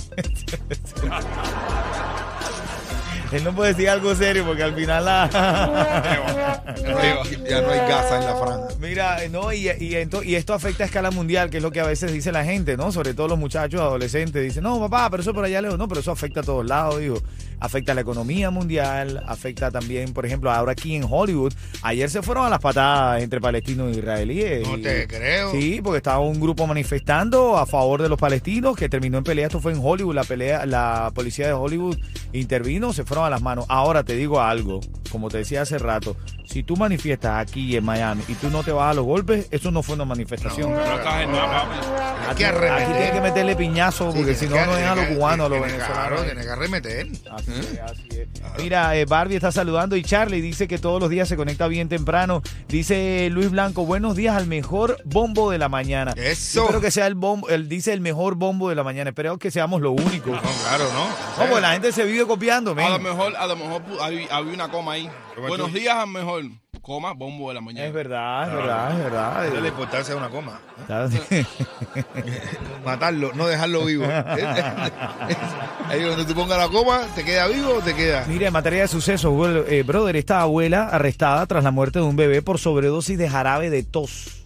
Él 3.32 3.44
no 3.44 3.54
puede 3.54 3.70
decir 3.72 3.88
algo 3.88 4.14
serio 4.14 4.44
porque 4.44 4.62
al 4.62 4.74
final 4.74 5.06
la... 5.06 5.28
Ya 6.64 7.60
no 7.60 7.70
hay, 7.70 7.78
gasa 7.78 8.18
en 8.20 8.24
la 8.26 8.36
franja. 8.36 8.68
Mira, 8.80 9.18
no, 9.30 9.52
y, 9.52 9.68
y, 9.68 9.92
ento- 9.94 10.24
y 10.24 10.34
esto 10.36 10.54
afecta 10.54 10.84
a 10.84 10.86
escala 10.86 11.10
mundial, 11.10 11.50
que 11.50 11.56
es 11.58 11.62
lo 11.62 11.70
que 11.72 11.80
a 11.80 11.86
veces 11.86 12.12
dice 12.12 12.30
la 12.32 12.44
gente, 12.44 12.76
¿no? 12.76 12.92
Sobre 12.92 13.14
todo 13.14 13.28
los 13.28 13.38
muchachos 13.38 13.80
adolescentes. 13.80 14.42
Dicen, 14.42 14.62
no, 14.62 14.78
papá, 14.78 15.08
pero 15.10 15.22
eso 15.22 15.34
por 15.34 15.44
allá 15.44 15.60
lejos. 15.60 15.78
No, 15.78 15.88
pero 15.88 16.00
eso 16.00 16.10
afecta 16.12 16.40
a 16.40 16.42
todos 16.42 16.64
lados, 16.66 17.00
digo. 17.00 17.18
Afecta 17.60 17.92
a 17.92 17.94
la 17.94 18.00
economía 18.00 18.50
mundial, 18.50 19.22
afecta 19.26 19.70
también, 19.70 20.12
por 20.12 20.26
ejemplo, 20.26 20.50
ahora 20.50 20.72
aquí 20.72 20.96
en 20.96 21.04
Hollywood. 21.08 21.52
Ayer 21.82 22.10
se 22.10 22.20
fueron 22.22 22.44
a 22.44 22.48
las 22.48 22.58
patadas 22.58 23.22
entre 23.22 23.40
palestinos 23.40 23.94
e 23.94 23.98
israelíes. 24.00 24.66
No 24.66 24.78
y- 24.78 24.82
te 24.82 25.06
creo. 25.06 25.52
Sí, 25.52 25.80
porque 25.82 25.98
estaba 25.98 26.18
un 26.20 26.40
grupo 26.40 26.66
manifestando 26.66 27.56
a 27.58 27.66
favor 27.66 28.02
de 28.02 28.08
los 28.08 28.18
palestinos 28.18 28.76
que 28.76 28.88
terminó 28.88 29.18
en 29.18 29.24
pelea. 29.24 29.46
Esto 29.46 29.60
fue 29.60 29.72
en 29.72 29.80
Hollywood. 29.82 30.14
La 30.14 30.24
pelea, 30.24 30.66
la 30.66 31.10
policía 31.14 31.46
de 31.46 31.52
Hollywood 31.52 31.96
intervino, 32.32 32.92
se 32.92 33.04
fueron 33.04 33.24
a 33.26 33.30
las 33.30 33.42
manos. 33.42 33.64
Ahora 33.68 34.02
te 34.02 34.16
digo 34.16 34.40
algo, 34.40 34.80
como 35.10 35.28
te 35.28 35.38
decía 35.38 35.62
hace 35.62 35.78
rato, 35.78 36.16
si 36.52 36.62
tú 36.62 36.76
manifiestas 36.76 37.40
aquí 37.40 37.74
en 37.74 37.82
Miami 37.82 38.22
y 38.28 38.34
tú 38.34 38.50
no 38.50 38.62
te 38.62 38.72
vas 38.72 38.90
a 38.90 38.94
los 38.94 39.06
golpes, 39.06 39.48
eso 39.50 39.70
no 39.70 39.82
fue 39.82 39.94
una 39.94 40.04
manifestación. 40.04 40.70
No. 40.70 42.11
Hay 42.22 42.28
Aquí, 42.30 42.38
que 42.38 42.46
arremeter. 42.46 42.82
aquí 42.82 42.92
tienes 42.92 43.10
que 43.12 43.20
meterle 43.20 43.56
piñazo 43.56 44.12
Sí, 44.12 44.18
porque 44.18 44.34
tiene 44.34 44.38
si 44.38 44.46
no, 44.48 44.54
que- 44.56 44.66
no 44.66 44.76
es 44.78 44.84
a 44.86 44.94
tiene 44.94 45.08
los 45.08 45.16
cubanos, 45.18 45.46
a 45.46 45.48
los 45.48 45.58
tiene 45.58 45.72
venezolanos. 45.72 46.08
Claro, 46.08 46.22
tiene 46.24 46.42
que 46.42 46.50
arremeter. 46.50 47.06
Así 47.32 47.50
es, 47.52 47.80
así 47.80 48.08
es. 48.12 48.28
Mira, 48.58 48.96
eh, 48.96 49.04
Barbie 49.04 49.36
está 49.36 49.50
saludando 49.52 49.96
y 49.96 50.02
Charlie 50.02 50.40
dice 50.40 50.68
que 50.68 50.78
todos 50.78 51.00
los 51.00 51.10
días 51.10 51.28
se 51.28 51.36
conecta 51.36 51.66
bien 51.68 51.88
temprano. 51.88 52.42
Dice 52.68 53.28
Luis 53.30 53.50
Blanco, 53.50 53.84
buenos 53.84 54.16
días 54.16 54.36
al 54.36 54.46
mejor 54.46 54.98
bombo 55.04 55.50
de 55.50 55.58
la 55.58 55.68
mañana. 55.68 56.12
Eso. 56.16 56.54
Yo 56.60 56.62
Espero 56.64 56.80
que 56.80 56.90
sea 56.90 57.06
el 57.06 57.14
bombo, 57.14 57.48
él 57.48 57.68
dice 57.68 57.92
el 57.92 58.00
mejor 58.00 58.36
bombo 58.36 58.68
de 58.68 58.74
la 58.76 58.84
mañana. 58.84 59.10
Espero 59.10 59.38
que 59.38 59.50
seamos 59.50 59.80
lo 59.80 59.90
único. 59.92 60.30
No, 60.30 60.40
claro, 60.40 60.84
¿no? 60.92 61.08
No, 61.44 61.50
pues 61.50 61.60
la 61.62 61.72
gente 61.72 61.92
se 61.92 62.04
vive 62.04 62.26
copiando. 62.26 62.72
A 62.72 62.88
lo 62.90 62.98
mejor, 62.98 63.36
a 63.36 63.46
lo 63.46 63.56
mejor 63.56 63.82
había 64.00 64.52
una 64.54 64.68
coma 64.70 64.92
ahí. 64.92 65.10
Buenos 65.36 65.68
tú- 65.70 65.74
días, 65.78 65.96
al 65.96 66.08
mejor. 66.08 66.44
Coma, 66.82 67.12
bombo 67.12 67.48
de 67.48 67.54
la 67.54 67.60
mañana. 67.60 67.86
Es 67.86 67.92
verdad, 67.94 68.48
es 68.48 68.54
verdad, 68.54 68.90
es 68.90 68.96
Esa 68.96 69.04
es 69.06 69.12
la 69.12 69.50
verdad. 69.60 69.68
importancia 69.68 70.14
de 70.14 70.20
una 70.20 70.28
coma. 70.30 70.60
Está- 70.80 71.08
Matarlo, 72.84 73.32
no 73.34 73.46
dejarlo 73.46 73.84
vivo. 73.84 74.04
Ahí 75.88 76.02
donde 76.02 76.24
tú 76.24 76.34
pongas 76.34 76.58
la 76.58 76.68
coma, 76.68 77.02
¿te 77.14 77.24
queda 77.24 77.46
vivo 77.46 77.74
o 77.76 77.80
te 77.80 77.94
queda? 77.94 78.24
Mira, 78.26 78.48
en 78.48 78.52
materia 78.52 78.82
de 78.82 78.88
sucesos, 78.88 79.32
eh, 79.68 79.84
brother, 79.86 80.16
esta 80.16 80.40
abuela 80.40 80.88
arrestada 80.88 81.46
tras 81.46 81.62
la 81.62 81.70
muerte 81.70 82.00
de 82.00 82.04
un 82.04 82.16
bebé 82.16 82.42
por 82.42 82.58
sobredosis 82.58 83.16
de 83.16 83.28
jarabe 83.28 83.70
de 83.70 83.84
tos 83.84 84.44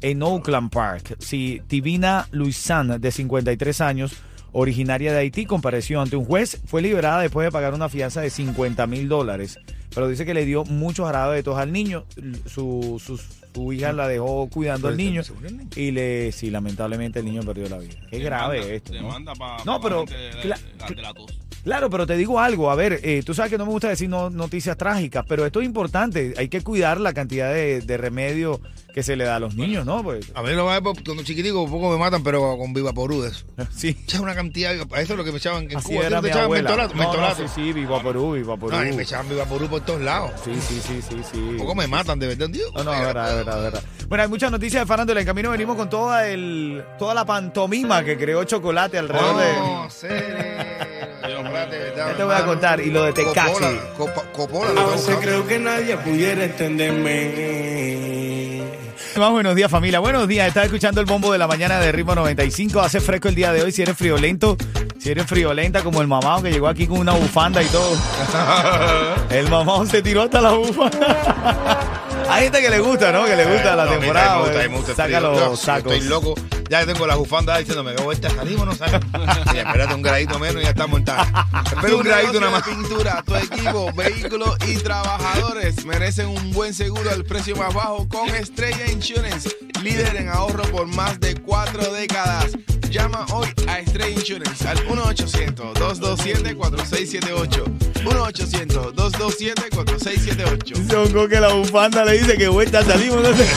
en 0.00 0.22
Oakland 0.22 0.70
Park. 0.70 1.16
Sí, 1.18 1.60
Tivina 1.66 2.28
Luisan, 2.30 2.98
de 3.00 3.12
53 3.12 3.80
años, 3.82 4.14
originaria 4.52 5.12
de 5.12 5.18
Haití, 5.18 5.44
compareció 5.46 6.00
ante 6.00 6.16
un 6.16 6.24
juez. 6.24 6.60
Fue 6.66 6.80
liberada 6.80 7.20
después 7.20 7.44
de 7.46 7.52
pagar 7.52 7.74
una 7.74 7.88
fianza 7.90 8.20
de 8.22 8.30
50 8.30 8.86
mil 8.86 9.08
dólares. 9.08 9.58
Pero 9.94 10.08
dice 10.08 10.24
que 10.26 10.34
le 10.34 10.44
dio 10.44 10.64
mucho 10.64 11.04
jarabe 11.04 11.36
de 11.36 11.42
tos 11.42 11.56
al 11.58 11.70
niño. 11.72 12.04
Su, 12.46 13.00
su, 13.04 13.16
su 13.54 13.72
hija 13.72 13.92
la 13.92 14.08
dejó 14.08 14.48
cuidando 14.48 14.88
al 14.88 14.96
Pero 14.96 15.06
niño. 15.06 15.22
Y 15.76 15.90
le, 15.92 16.32
sí, 16.32 16.50
lamentablemente 16.50 17.20
el 17.20 17.24
niño 17.26 17.42
perdió 17.42 17.68
la 17.68 17.78
vida. 17.78 17.94
Qué 18.10 18.18
grave 18.18 18.74
esto. 18.76 18.92
¿no? 19.64 19.80
Pero- 19.80 20.04
la 20.48 20.56
la- 20.78 21.02
la 21.02 21.14
tos. 21.14 21.38
Claro, 21.64 21.88
pero 21.90 22.06
te 22.06 22.16
digo 22.16 22.38
algo, 22.38 22.70
a 22.70 22.74
ver, 22.74 23.00
eh, 23.02 23.22
tú 23.24 23.32
sabes 23.34 23.50
que 23.50 23.56
no 23.58 23.64
me 23.64 23.72
gusta 23.72 23.88
decir 23.88 24.08
no- 24.08 24.28
noticias 24.30 24.76
trágicas, 24.76 25.24
pero 25.26 25.46
esto 25.46 25.60
es 25.60 25.66
importante, 25.66 26.34
hay 26.36 26.48
que 26.48 26.60
cuidar 26.62 27.00
la 27.00 27.12
cantidad 27.14 27.52
de, 27.52 27.80
de 27.80 27.96
remedio 27.96 28.60
que 28.92 29.02
se 29.02 29.16
le 29.16 29.24
da 29.24 29.36
a 29.36 29.40
los 29.40 29.56
niños, 29.56 29.84
¿no? 29.84 30.02
Pues, 30.04 30.30
A 30.36 30.42
mí 30.42 30.52
lo 30.52 30.66
más 30.66 30.80
cuando 30.80 31.22
chiquitico 31.24 31.66
poco 31.68 31.90
me 31.90 31.98
matan, 31.98 32.22
pero 32.22 32.56
con 32.58 32.72
viva 32.74 32.92
porú 32.92 33.22
de 33.22 33.30
eso. 33.30 33.44
sí. 33.74 33.96
Echa 34.04 34.20
una 34.20 34.34
cantidad, 34.34 34.72
a 34.92 35.00
eso 35.00 35.14
es 35.14 35.16
lo 35.18 35.24
que 35.24 35.32
me 35.32 35.38
echaban 35.38 35.64
en 35.70 35.78
Así 35.78 35.88
Cuba. 35.94 36.06
era 36.06 36.16
¿Te 36.18 36.22
mi 36.22 36.28
echaban 36.28 36.44
abuela. 36.44 36.68
mentolato? 36.70 36.94
No, 36.94 37.02
no, 37.02 37.08
mentolato? 37.10 37.48
sí, 37.48 37.52
sí, 37.54 37.72
viva 37.72 38.02
Perú, 38.02 38.32
viva 38.34 38.56
Perú. 38.56 38.70
No, 38.70 38.86
y 38.86 38.92
me 38.92 39.02
echaban 39.02 39.28
viva 39.28 39.44
porú 39.46 39.66
por 39.66 39.80
todos 39.80 40.00
lados. 40.02 40.30
Sí, 40.44 40.52
sí, 40.60 40.80
sí, 40.86 41.00
sí, 41.02 41.16
sí. 41.32 41.56
Poco 41.58 41.74
me 41.74 41.88
matan, 41.88 42.18
de 42.20 42.28
verdad, 42.28 42.48
Dios. 42.50 42.70
No, 42.74 42.84
no, 42.84 42.94
es 42.94 43.00
verdad, 43.00 43.34
verdad, 43.36 43.62
verdad. 43.62 43.82
Bueno, 44.08 44.22
hay 44.22 44.28
muchas 44.28 44.52
noticias 44.52 44.82
de 44.82 44.86
farándula. 44.86 45.18
En 45.20 45.26
camino 45.26 45.50
venimos 45.50 45.76
con 45.76 45.88
toda 45.88 46.28
el, 46.28 46.84
toda 46.98 47.14
la 47.14 47.24
pantomima 47.24 48.04
que 48.04 48.16
creó 48.16 48.44
Chocolate 48.44 48.98
alrededor 48.98 49.36
de... 49.38 49.52
No, 49.54 49.90
serio. 49.90 50.18
Chocolate, 50.18 50.78
¿verdad, 50.78 50.88
Ya 51.96 52.14
te 52.16 52.24
voy 52.24 52.34
a 52.34 52.44
contar, 52.44 52.80
y 52.80 52.90
lo 52.90 53.04
de 53.04 53.12
Tecachi. 53.12 53.78
Copola, 54.32 54.80
A 54.80 54.86
veces 54.86 55.16
creo 55.20 55.46
que 55.46 55.58
nadie 55.58 55.96
pudiera 55.98 56.44
entenderme. 56.44 57.74
Más 59.16 59.30
buenos 59.30 59.54
días 59.54 59.70
familia, 59.70 60.00
buenos 60.00 60.26
días, 60.26 60.48
estás 60.48 60.64
escuchando 60.64 61.00
el 61.00 61.06
bombo 61.06 61.30
de 61.30 61.38
la 61.38 61.46
mañana 61.46 61.78
de 61.78 61.92
Ritmo 61.92 62.16
95, 62.16 62.80
hace 62.80 63.00
fresco 63.00 63.28
el 63.28 63.36
día 63.36 63.52
de 63.52 63.62
hoy, 63.62 63.70
si 63.70 63.82
eres 63.82 63.96
friolento, 63.96 64.56
si 64.98 65.10
eres 65.12 65.26
friolenta 65.26 65.82
como 65.84 66.00
el 66.02 66.08
mamado 66.08 66.42
que 66.42 66.50
llegó 66.50 66.66
aquí 66.66 66.88
con 66.88 66.98
una 66.98 67.12
bufanda 67.12 67.62
y 67.62 67.66
todo, 67.66 67.96
el 69.30 69.48
mamado 69.48 69.86
se 69.86 70.02
tiró 70.02 70.22
hasta 70.22 70.40
la 70.40 70.50
bufanda. 70.52 71.78
Hay 72.28 72.44
gente 72.44 72.60
que 72.62 72.70
le 72.70 72.80
gusta, 72.80 73.12
¿no? 73.12 73.24
Que 73.26 73.36
le 73.36 73.44
gusta 73.44 73.76
la 73.76 73.84
No, 73.84 73.90
temporada. 73.92 74.44
Saca 74.96 75.04
frío. 75.04 75.20
los 75.20 75.38
Yo 75.38 75.56
sacos. 75.56 75.92
Estoy 75.92 76.08
loco 76.08 76.34
Ya 76.68 76.84
tengo 76.86 77.06
la 77.06 77.14
bufanda 77.16 77.58
diciéndome 77.58 77.94
que 77.94 78.02
vuelta 78.02 78.28
salimos 78.30 78.62
o 78.62 78.66
no 78.66 78.74
salimos. 78.74 79.04
Y 79.54 79.58
espérate 79.58 79.94
un 79.94 80.02
gradito 80.02 80.38
menos 80.38 80.62
y 80.62 80.64
ya 80.64 80.70
estamos 80.70 80.98
en 81.04 81.04
tal. 81.04 81.26
Espera 81.66 81.96
un 81.96 82.02
gradito 82.02 82.40
nada 82.40 82.52
más. 82.52 82.62
pintura, 82.62 83.22
tu 83.24 83.34
equipo, 83.36 83.92
vehículos 83.92 84.56
y 84.66 84.76
trabajadores 84.76 85.84
merecen 85.84 86.28
un 86.28 86.52
buen 86.52 86.72
seguro 86.74 87.10
al 87.10 87.24
precio 87.24 87.54
más 87.56 87.72
bajo 87.74 88.08
con 88.08 88.28
Estrella 88.30 88.90
Insurance, 88.90 89.48
líder 89.82 90.16
en 90.16 90.28
ahorro 90.28 90.62
por 90.64 90.86
más 90.86 91.18
de 91.20 91.34
cuatro 91.36 91.92
décadas. 91.92 92.52
Llama 92.90 93.26
hoy 93.32 93.48
a 93.66 93.80
Estrella 93.80 94.10
Insurance 94.20 94.68
al 94.68 94.78
1-800-227-4678. 94.86 97.64
1-800-227-4678. 98.04 100.90
Songo 100.90 101.28
que 101.28 101.40
la 101.40 101.48
bufanda 101.52 102.04
le 102.04 102.18
dice 102.18 102.36
que 102.36 102.48
vuelta 102.48 102.84
salimos. 102.84 103.22
No 103.22 103.34
sé. 103.36 103.46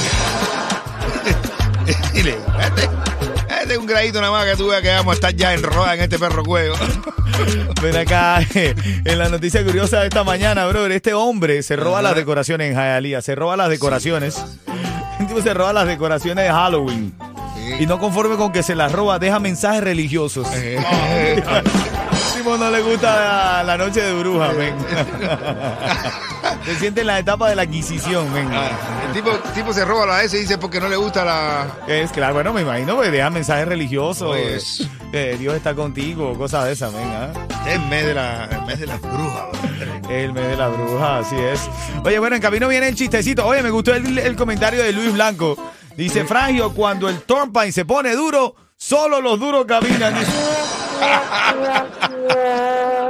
Y 2.14 2.22
le 2.24 2.32
digo, 2.32 2.44
este, 2.60 2.90
es 3.74 3.78
un 3.78 3.86
gradito 3.86 4.20
nada 4.22 4.32
más 4.32 4.46
que 4.46 4.56
tú 4.56 4.68
veas 4.68 4.82
que 4.82 4.90
vamos 4.90 5.12
a 5.12 5.16
estar 5.16 5.36
ya 5.36 5.54
en 5.54 5.64
roda 5.64 5.94
en 5.94 6.02
este 6.02 6.20
perro 6.20 6.44
juego. 6.44 6.76
Ven 7.82 7.96
acá, 7.96 8.40
en 8.54 9.18
la 9.18 9.30
noticia 9.30 9.64
curiosa 9.64 10.00
de 10.02 10.08
esta 10.08 10.24
mañana, 10.24 10.66
brother, 10.68 10.92
este 10.92 11.14
hombre 11.14 11.62
se 11.64 11.76
roba 11.76 12.02
las 12.02 12.16
decoraciones 12.16 12.72
en 12.72 12.78
Hialeah, 12.78 13.22
se 13.22 13.36
roba 13.36 13.56
las 13.58 13.70
decoraciones. 13.70 14.44
Tipo 15.18 15.42
se 15.44 15.54
roba 15.54 15.74
las 15.74 15.88
decoraciones 15.88 16.46
de 16.46 16.52
Halloween. 16.52 17.14
Y 17.80 17.86
no 17.86 18.00
conforme 18.00 18.38
con 18.38 18.52
que 18.52 18.64
se 18.64 18.76
las 18.76 18.92
roba, 18.92 19.20
deja 19.20 19.40
mensajes 19.40 19.84
religiosos. 19.84 20.48
Tipo 22.36 22.58
no 22.58 22.72
le 22.72 22.82
gusta 22.82 23.16
la, 23.16 23.64
la 23.64 23.78
noche 23.78 24.02
de 24.02 24.14
bruja, 24.14 24.48
ven. 24.54 24.76
Se 26.68 26.76
siente 26.76 27.00
en 27.02 27.08
la 27.08 27.18
etapa 27.20 27.50
de 27.50 27.56
la 27.56 27.62
adquisición, 27.62 28.34
ven. 28.34 28.50
El 28.52 29.14
tipo, 29.14 29.32
el 29.32 29.54
tipo 29.54 29.72
se 29.72 29.86
roba 29.86 30.06
la 30.06 30.22
S 30.24 30.36
y 30.38 30.42
dice 30.42 30.58
porque 30.58 30.82
no 30.82 30.90
le 30.90 30.98
gusta 30.98 31.24
la. 31.24 31.66
Es 31.88 32.12
claro, 32.12 32.34
bueno, 32.34 32.52
me 32.52 32.60
imagino 32.62 33.00
que 33.00 33.10
deja 33.10 33.30
mensajes 33.30 33.66
religiosos. 33.66 34.36
Pues. 34.36 34.86
eh, 35.14 35.38
Dios 35.40 35.56
está 35.56 35.74
contigo, 35.74 36.38
cosas 36.38 36.66
de 36.66 36.74
esas, 36.74 36.92
venga. 36.94 37.32
Es 37.66 37.76
el 37.76 37.82
mes 37.88 38.06
de 38.06 38.14
la, 38.14 38.46
el 38.52 38.62
mes 38.64 38.80
de 38.82 38.88
las 38.88 39.00
brujas. 39.00 39.44
bro. 39.52 40.10
El 40.10 40.34
mes 40.34 40.48
de 40.50 40.58
la 40.58 40.68
bruja, 40.68 41.18
así 41.20 41.36
es. 41.38 41.70
Oye, 42.04 42.20
bueno, 42.20 42.36
en 42.36 42.42
camino 42.42 42.68
viene 42.68 42.90
el 42.90 42.96
chistecito. 42.96 43.46
Oye, 43.46 43.64
me 43.64 43.70
gustó 43.72 43.94
el, 43.94 44.18
el 44.20 44.36
comentario 44.36 44.84
de 44.84 44.92
Luis 44.92 45.14
Blanco. 45.14 45.56
Dice, 45.96 46.26
Frangio, 46.26 46.74
cuando 46.74 47.08
el 47.08 47.22
Torpine 47.22 47.72
se 47.72 47.86
pone 47.86 48.14
duro, 48.14 48.56
solo 48.76 49.22
los 49.22 49.40
duros 49.40 49.66
caminan. 49.66 50.14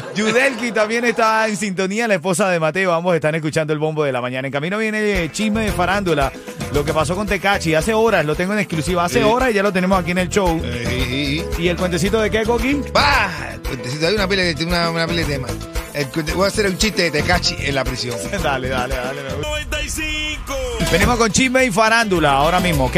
Yudelki 0.14 0.72
también 0.72 1.04
está 1.04 1.46
en 1.48 1.56
sintonía, 1.56 2.08
la 2.08 2.14
esposa 2.14 2.48
de 2.50 2.58
Mateo. 2.60 2.92
Ambos 2.92 3.14
están 3.14 3.34
escuchando 3.34 3.72
el 3.72 3.78
bombo 3.78 4.04
de 4.04 4.12
la 4.12 4.20
mañana. 4.20 4.48
En 4.48 4.52
camino 4.52 4.78
viene 4.78 5.22
el 5.24 5.32
chisme 5.32 5.64
de 5.66 5.72
farándula. 5.72 6.32
Lo 6.72 6.84
que 6.84 6.92
pasó 6.92 7.14
con 7.14 7.26
Tecachi 7.26 7.74
hace 7.74 7.94
horas, 7.94 8.24
lo 8.26 8.34
tengo 8.34 8.52
en 8.52 8.58
exclusiva. 8.58 9.04
Hace 9.04 9.20
Sí. 9.20 9.24
horas 9.24 9.50
y 9.50 9.54
ya 9.54 9.62
lo 9.62 9.72
tenemos 9.72 9.98
aquí 10.00 10.10
en 10.10 10.18
el 10.18 10.28
show. 10.28 10.60
Eh, 10.64 11.42
y- 11.58 11.62
y- 11.62 11.64
¿Y 11.64 11.68
el 11.68 11.76
cuentecito 11.76 12.20
de 12.20 12.30
qué, 12.30 12.42
Coqui? 12.44 12.82
¡Bah! 12.92 13.30
Cuentecito, 13.66 14.06
hay 14.08 14.14
una 14.14 14.28
pila 14.28 14.42
de, 14.42 14.64
una, 14.64 14.90
una 14.90 15.06
pila 15.06 15.20
de 15.20 15.26
temas. 15.26 15.52
El 15.94 16.08
cuente- 16.08 16.32
voy 16.34 16.44
a 16.44 16.48
hacer 16.48 16.66
un 16.66 16.76
chiste 16.76 17.02
de 17.04 17.10
Tecachi 17.12 17.56
en 17.60 17.74
la 17.74 17.84
prisión. 17.84 18.16
dale, 18.42 18.68
dale, 18.68 18.94
dale. 18.96 19.22
me 19.22 19.28
gusta. 19.34 19.48
95. 19.48 20.54
Venimos 20.92 21.16
con 21.16 21.30
chisme 21.30 21.64
y 21.64 21.70
farándula 21.70 22.32
ahora 22.32 22.60
mismo, 22.60 22.86
¿ok? 22.86 22.96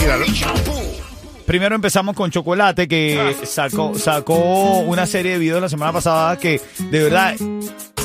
Míralo. 0.00 0.24
Primero 1.48 1.74
empezamos 1.74 2.14
con 2.14 2.30
Chocolate, 2.30 2.86
que 2.86 3.34
sacó, 3.44 3.98
sacó 3.98 4.80
una 4.80 5.06
serie 5.06 5.32
de 5.32 5.38
videos 5.38 5.62
la 5.62 5.68
semana 5.70 5.92
pasada 5.94 6.38
que, 6.38 6.60
de 6.78 7.02
verdad, 7.02 7.34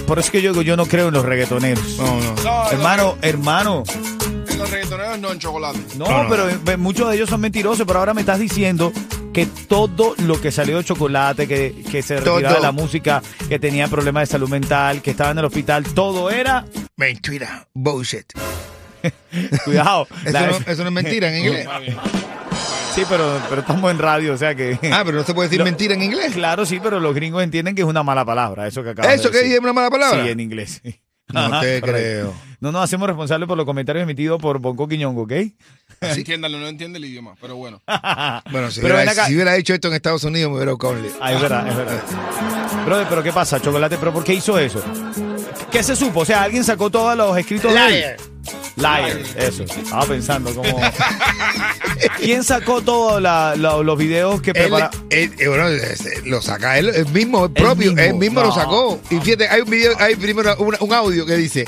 por 0.07 0.17
eso 0.17 0.27
es 0.27 0.31
que 0.31 0.41
yo 0.41 0.51
digo, 0.53 0.61
yo 0.61 0.77
no 0.77 0.85
creo 0.85 1.09
en 1.09 1.13
los 1.13 1.25
reggaetoneros. 1.25 1.97
No, 1.97 2.21
no. 2.21 2.35
No, 2.41 2.71
Hermano, 2.71 3.17
hermano, 3.21 3.83
En 4.49 4.57
los 4.57 4.69
reggaetoneros 4.71 5.19
no 5.19 5.33
en 5.33 5.39
chocolate. 5.39 5.77
no, 5.97 6.05
No, 6.05 6.23
no. 6.23 6.29
pero 6.29 6.49
eh, 6.49 6.77
muchos 6.77 7.09
de 7.09 7.17
ellos 7.17 7.29
son 7.29 7.41
mentirosos, 7.41 7.85
pero 7.85 7.99
ahora 7.99 8.13
me 8.13 8.21
estás 8.21 8.39
diciendo 8.39 8.93
que 9.33 9.45
todo 9.45 10.15
lo 10.19 10.39
que 10.39 10.49
salió 10.51 10.77
de 10.77 10.83
Chocolate, 10.85 11.45
que, 11.47 11.83
que 11.91 12.01
se 12.01 12.15
retiraba 12.17 12.41
Todo. 12.41 12.53
de 12.55 12.61
la 12.61 12.71
música, 12.71 13.21
que 13.49 13.59
tenía 13.59 13.87
problemas 13.89 14.21
de 14.21 14.31
salud 14.31 14.47
mental, 14.47 15.01
que 15.01 15.11
estaba 15.11 15.31
en 15.31 15.39
el 15.39 15.45
hospital, 15.45 15.83
todo 15.93 16.29
era, 16.31 16.65
Mentira. 16.95 17.67
Bullshit. 17.73 18.31
cuidado. 19.65 20.07
Eso, 20.23 20.31
la- 20.31 20.47
no, 20.47 20.57
eso 20.65 20.81
no 20.83 20.87
es 20.89 20.93
mentira 20.93 21.29
en 21.35 21.43
inglés. 21.45 21.67
Sí, 22.95 23.03
pero, 23.09 23.39
pero 23.49 23.61
estamos 23.61 23.89
en 23.91 23.97
radio, 23.99 24.33
o 24.33 24.37
sea 24.37 24.53
que... 24.55 24.77
Ah, 24.91 25.01
pero 25.05 25.17
no 25.17 25.23
se 25.23 25.33
puede 25.33 25.47
decir 25.49 25.59
Lo- 25.59 25.65
mentira 25.65 25.93
en 25.95 26.03
inglés. 26.03 26.33
Claro, 26.33 26.65
sí, 26.65 26.79
pero 26.81 26.99
los 26.99 27.15
gringos 27.15 27.41
entienden 27.43 27.73
que 27.75 27.81
es 27.81 27.87
una 27.87 28.03
mala 28.03 28.23
palabra, 28.23 28.67
eso 28.67 28.83
que 28.83 28.91
acabas 28.91 29.13
¿Eso 29.13 29.23
de 29.25 29.31
que 29.31 29.37
decir. 29.37 29.49
dije 29.53 29.59
una 29.59 29.73
mala 29.73 29.89
palabra? 29.89 30.23
Sí, 30.23 30.29
en 30.29 30.39
inglés. 30.39 30.79
sí. 30.83 30.99
No 31.33 31.39
Ajá, 31.39 31.61
te 31.61 31.81
creo. 31.81 32.33
No 32.59 32.71
nos 32.71 32.83
hacemos 32.83 33.07
responsables 33.07 33.47
por 33.47 33.57
los 33.57 33.65
comentarios 33.65 34.03
emitidos 34.03 34.39
por 34.39 34.59
Bonco 34.59 34.87
Quiñongo, 34.87 35.23
¿ok? 35.23 35.31
Entiéndalo, 36.01 36.59
no 36.59 36.67
entiende 36.67 36.99
el 36.99 37.05
idioma, 37.05 37.33
pero 37.41 37.55
bueno. 37.55 37.81
Bueno, 38.51 38.69
si 38.69 38.81
Pero 38.81 38.95
hubiera, 38.95 39.11
acá- 39.11 39.25
si 39.25 39.33
hubiera 39.33 39.53
dicho 39.53 39.73
esto 39.73 39.87
en 39.87 39.93
Estados 39.95 40.23
Unidos, 40.25 40.51
me 40.51 40.57
hubiera 40.57 40.73
buscado 40.73 40.93
un 40.93 41.01
lío. 41.01 41.11
Ah, 41.21 41.31
es 41.33 41.41
verdad, 41.41 41.67
es 41.67 41.75
verdad. 41.77 42.01
Brother, 42.85 43.07
pero 43.09 43.23
¿qué 43.23 43.31
pasa, 43.31 43.59
Chocolate? 43.59 43.97
¿Pero 43.97 44.13
por 44.13 44.23
qué 44.23 44.33
hizo 44.33 44.59
eso? 44.59 44.83
¿Qué 45.71 45.81
se 45.81 45.95
supo? 45.95 46.19
O 46.19 46.25
sea, 46.25 46.43
alguien 46.43 46.63
sacó 46.63 46.89
todos 46.91 47.15
los 47.17 47.35
escritos 47.37 47.73
de 47.73 47.99
él. 48.11 48.15
Liar, 48.75 49.19
eso. 49.37 49.63
Estaba 49.63 50.05
pensando 50.05 50.53
como... 50.53 50.79
¿Quién 52.17 52.43
sacó 52.43 52.81
todos 52.81 53.21
los 53.21 53.97
videos 53.97 54.41
que 54.41 54.49
Él, 54.51 54.55
prepara? 54.55 54.89
él- 55.09 55.33
eh, 55.37 55.47
bueno, 55.47 55.65
lo 56.25 56.41
saca 56.41 56.77
él, 56.79 56.89
el 56.89 57.05
mismo, 57.07 57.45
el 57.45 57.51
propio, 57.51 57.91
mismo. 57.91 57.99
él 58.01 58.13
mismo 58.15 58.41
lo 58.41 58.51
sacó. 58.51 58.99
Y 59.09 59.17
fíjate, 59.19 59.47
hay 59.47 59.61
un 59.61 59.69
video, 59.69 59.93
hay 59.99 60.15
primero 60.15 60.55
un, 60.57 60.75
un 60.79 60.93
audio 60.93 61.25
que 61.25 61.35
dice, 61.37 61.65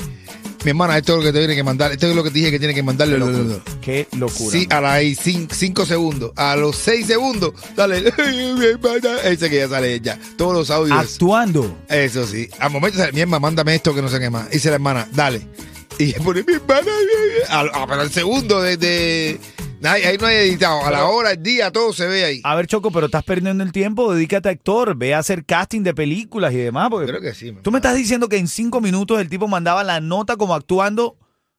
mi 0.66 0.70
hermana, 0.70 0.98
esto 0.98 1.12
es 1.12 1.18
lo 1.18 1.24
que 1.24 1.32
te 1.32 1.38
tiene 1.38 1.54
que 1.54 1.62
mandar, 1.62 1.92
esto 1.92 2.08
es 2.08 2.16
lo 2.16 2.24
que 2.24 2.30
te 2.30 2.38
dije 2.40 2.50
que 2.50 2.58
tiene 2.58 2.74
que 2.74 2.82
mandarle. 2.82 3.16
lo- 3.18 3.30
lo- 3.30 3.44
lo". 3.44 3.60
Qué 3.80 4.08
locura. 4.18 4.50
Sí, 4.50 4.66
a 4.68 4.80
las 4.80 5.00
5 5.22 5.86
segundos, 5.86 6.32
a 6.34 6.56
los 6.56 6.74
6 6.76 7.06
segundos, 7.06 7.52
dale, 7.76 8.02
mi 8.58 8.64
hermana, 8.66 9.20
ese 9.24 9.48
que 9.48 9.58
ya 9.58 9.68
sale 9.68 10.00
ya, 10.00 10.18
todos 10.36 10.52
los 10.54 10.70
audios. 10.70 10.98
Actuando. 10.98 11.78
Eso 11.88 12.26
sí. 12.26 12.48
Al 12.58 12.70
momento, 12.72 12.98
mi 13.12 13.20
hermana, 13.20 13.38
mándame 13.40 13.76
esto 13.76 13.94
que 13.94 14.02
no 14.02 14.08
sé 14.08 14.18
qué 14.18 14.28
más. 14.28 14.50
Dice 14.50 14.68
la 14.70 14.74
hermana, 14.74 15.08
dale. 15.12 15.40
Y 15.98 16.12
pone 16.14 16.42
mi 16.46 16.54
hermana. 16.54 16.90
al- 17.48 17.70
ah, 17.72 17.86
pero 17.88 18.00
al 18.02 18.10
segundo 18.10 18.60
de. 18.60 18.76
de- 18.76 19.40
ahí, 19.84 20.02
ahí 20.02 20.16
no 20.18 20.26
hay 20.26 20.36
editado. 20.36 20.84
A 20.84 20.90
la 20.90 21.04
hora, 21.06 21.32
el 21.32 21.42
día, 21.42 21.70
todo 21.70 21.92
se 21.92 22.06
ve 22.06 22.24
ahí. 22.24 22.40
A 22.44 22.54
ver, 22.54 22.66
Choco, 22.66 22.90
pero 22.90 23.06
estás 23.06 23.22
perdiendo 23.24 23.62
el 23.62 23.72
tiempo. 23.72 24.12
Dedícate 24.14 24.48
a 24.48 24.52
actor. 24.52 24.96
Ve 24.96 25.14
a 25.14 25.18
hacer 25.18 25.44
casting 25.44 25.82
de 25.82 25.94
películas 25.94 26.52
y 26.52 26.56
demás. 26.56 26.88
Porque 26.90 27.06
Creo 27.06 27.20
que 27.20 27.34
sí. 27.34 27.54
Tú 27.62 27.70
me 27.70 27.78
estás 27.78 27.94
diciendo 27.96 28.28
que 28.28 28.36
en 28.38 28.48
cinco 28.48 28.80
minutos 28.80 29.20
el 29.20 29.28
tipo 29.28 29.48
mandaba 29.48 29.84
la 29.84 30.00
nota 30.00 30.36
como 30.36 30.54
actuando 30.54 31.16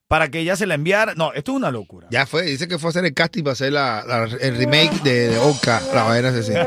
para 0.07 0.29
que 0.29 0.39
ella 0.39 0.55
se 0.55 0.65
la 0.65 0.75
enviara. 0.75 1.13
No, 1.15 1.33
esto 1.33 1.51
es 1.51 1.57
una 1.57 1.69
locura. 1.71 2.07
Ya 2.11 2.25
fue. 2.25 2.43
Dice 2.43 2.67
que 2.67 2.79
fue 2.79 2.87
a 2.87 2.91
hacer 2.91 3.05
el 3.05 3.13
casting 3.13 3.43
para 3.43 3.53
hacer 3.53 3.71
la, 3.73 4.03
la- 4.07 4.23
el 4.39 4.55
remake 4.57 5.01
de, 5.03 5.29
de 5.29 5.37
Oka, 5.37 5.81
la 5.93 6.03
vaina 6.03 6.29
asesina. 6.29 6.63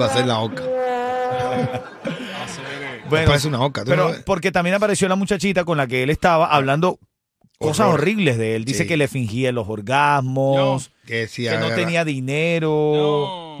Va 0.00 0.06
a 0.06 0.12
ser 0.14 0.26
la 0.26 0.38
Oka. 0.40 0.62
Bueno, 3.08 3.26
Parece 3.28 3.48
una 3.48 3.60
oca. 3.62 3.84
¿tú 3.84 3.90
pero 3.90 4.04
no 4.04 4.10
ves? 4.10 4.22
porque 4.24 4.52
también 4.52 4.74
apareció 4.76 5.08
la 5.08 5.16
muchachita 5.16 5.64
con 5.64 5.78
la 5.78 5.86
que 5.86 6.02
él 6.02 6.10
estaba 6.10 6.46
hablando 6.54 6.98
cosas 7.58 7.86
Horror. 7.88 8.00
horribles 8.00 8.38
de 8.38 8.56
él. 8.56 8.64
Dice 8.64 8.82
Sí. 8.84 8.88
que 8.88 8.96
le 8.96 9.08
fingía 9.08 9.50
los 9.52 9.68
orgasmos, 9.68 10.90
Que 11.06 11.14
decía. 11.20 11.52
que 11.52 11.58
no 11.58 11.74
tenía 11.74 12.04
dinero. 12.04 12.68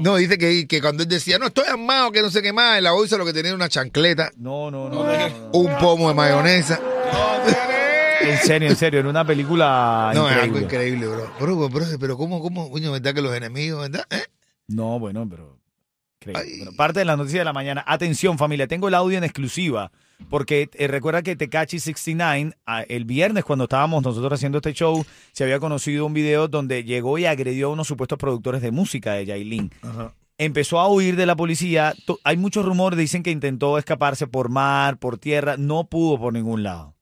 No, 0.00 0.16
dice 0.16 0.38
que, 0.38 0.66
que 0.68 0.80
cuando 0.80 1.02
él 1.02 1.08
decía, 1.08 1.38
no, 1.38 1.46
estoy 1.48 1.64
armado, 1.68 2.12
que 2.12 2.22
no 2.22 2.30
sé 2.30 2.40
qué 2.40 2.52
más, 2.52 2.78
en 2.78 2.84
la 2.84 2.92
bolsa 2.92 3.16
lo 3.16 3.24
que 3.26 3.32
tenía 3.32 3.48
era 3.48 3.56
una 3.56 3.68
chancleta, 3.68 4.30
No, 4.36 4.70
no, 4.70 4.88
no. 4.88 5.02
no, 5.02 5.04
no, 5.04 5.28
no. 5.28 5.50
un 5.52 5.76
pomo 5.78 6.08
de 6.08 6.14
mayonesa. 6.14 6.80
En 8.20 8.38
serio, 8.38 8.68
en 8.68 8.76
serio, 8.76 9.00
era 9.00 9.08
una 9.08 9.24
película 9.24 10.10
No, 10.14 10.28
es 10.28 10.34
increíble. 10.34 10.42
algo 10.58 10.58
increíble, 10.66 11.06
bro. 11.06 11.32
Bro, 11.40 11.68
bro, 11.68 11.86
pero 11.98 12.16
¿cómo, 12.16 12.40
cómo, 12.42 12.70
coño, 12.70 12.92
verdad 12.92 13.14
que 13.14 13.22
los 13.22 13.34
enemigos, 13.34 13.88
verdad? 13.88 14.06
¿Eh? 14.10 14.24
No, 14.66 14.98
bueno, 14.98 15.26
pero. 15.28 15.58
increíble. 16.20 16.42
Ay. 16.44 16.58
Bueno, 16.58 16.72
parte 16.76 16.98
de 17.00 17.04
la 17.04 17.16
noticia 17.16 17.40
de 17.40 17.44
la 17.44 17.52
mañana. 17.52 17.84
Atención, 17.86 18.36
familia, 18.36 18.66
tengo 18.66 18.88
el 18.88 18.94
audio 18.94 19.16
en 19.18 19.24
exclusiva. 19.24 19.90
Porque 20.30 20.68
eh, 20.74 20.88
recuerda 20.88 21.22
que 21.22 21.36
Tecachi 21.36 21.78
69, 21.78 22.56
ah, 22.66 22.82
el 22.82 23.04
viernes 23.04 23.44
cuando 23.44 23.64
estábamos 23.64 24.02
nosotros 24.02 24.32
haciendo 24.32 24.58
este 24.58 24.72
show, 24.72 25.04
se 25.32 25.44
había 25.44 25.58
conocido 25.58 26.06
un 26.06 26.12
video 26.12 26.48
donde 26.48 26.84
llegó 26.84 27.18
y 27.18 27.24
agredió 27.24 27.68
a 27.68 27.72
unos 27.72 27.88
supuestos 27.88 28.18
productores 28.18 28.60
de 28.60 28.70
música 28.70 29.12
de 29.14 29.26
Yailin. 29.26 29.70
Empezó 30.36 30.78
a 30.78 30.88
huir 30.88 31.16
de 31.16 31.26
la 31.26 31.34
policía. 31.34 31.94
Hay 32.24 32.36
muchos 32.36 32.64
rumores, 32.64 32.98
dicen 32.98 33.22
que 33.22 33.30
intentó 33.30 33.78
escaparse 33.78 34.26
por 34.26 34.50
mar, 34.50 34.98
por 34.98 35.18
tierra, 35.18 35.56
no 35.56 35.88
pudo 35.88 36.18
por 36.18 36.32
ningún 36.32 36.62
lado. 36.62 36.94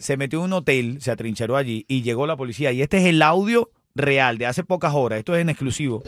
Se 0.00 0.16
metió 0.16 0.38
en 0.40 0.46
un 0.46 0.52
hotel, 0.54 0.98
se 1.00 1.10
atrincheró 1.10 1.56
allí 1.56 1.84
y 1.88 2.02
llegó 2.02 2.26
la 2.26 2.36
policía. 2.36 2.72
Y 2.72 2.82
este 2.82 2.98
es 2.98 3.04
el 3.04 3.22
audio 3.22 3.70
real 3.94 4.38
de 4.38 4.46
hace 4.46 4.64
pocas 4.64 4.94
horas. 4.94 5.18
Esto 5.18 5.34
es 5.34 5.42
en 5.42 5.50
exclusivo. 5.50 6.02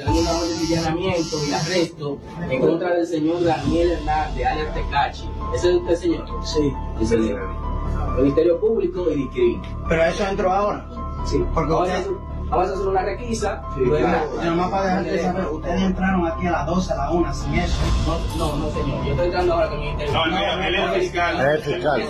Allanamiento 0.76 1.37
y 1.48 1.52
arresto 1.52 2.18
en 2.50 2.60
contra 2.60 2.90
del 2.94 3.06
señor 3.06 3.42
Daniel 3.44 3.92
Hernández, 3.92 4.46
alias 4.46 4.75
Tecachi. 4.75 5.28
¿Ese 5.54 5.68
es 5.70 5.75
usted, 5.76 5.96
señor? 5.96 6.25
Sí. 6.44 6.72
Ese 7.00 7.14
es 7.16 7.20
el 7.30 7.38
Ministerio 8.18 8.60
Público 8.60 9.10
y 9.10 9.14
Discrimen. 9.16 9.62
Pero 9.88 10.04
eso 10.04 10.26
entró 10.26 10.52
ahora. 10.52 10.87
Sí. 11.26 11.42
Porque 11.54 11.72
Ahora 11.72 11.87
usted- 11.87 12.00
eso- 12.00 12.18
Vamos 12.50 12.68
a 12.70 12.72
hacer 12.72 12.87
una 12.88 13.02
requisa. 13.02 13.62
luego- 13.76 14.08
Nomás 14.42 14.70
para 14.70 14.84
dejarte 14.87 15.22
saber, 15.22 15.46
ustedes 15.48 15.82
entraron 15.82 16.26
aquí 16.26 16.46
a 16.46 16.50
las 16.50 16.66
12, 16.66 16.92
a 16.94 16.96
la 16.96 17.10
1, 17.10 17.34
sin 17.34 17.54
eso. 17.56 17.76
No, 18.06 18.18
no, 18.38 18.56
no, 18.56 18.70
señor. 18.70 19.04
Yo 19.04 19.10
estoy 19.10 19.26
entrando 19.26 19.52
ahora 19.52 19.68
con 19.68 19.80
mi 19.80 19.88
interno. 19.90 20.14
No, 20.14 20.26
no, 20.28 20.62
él 20.64 20.75
es 20.75 20.90
fiscal. 20.98 21.46
Es 21.46 21.64
fiscal. 21.64 22.02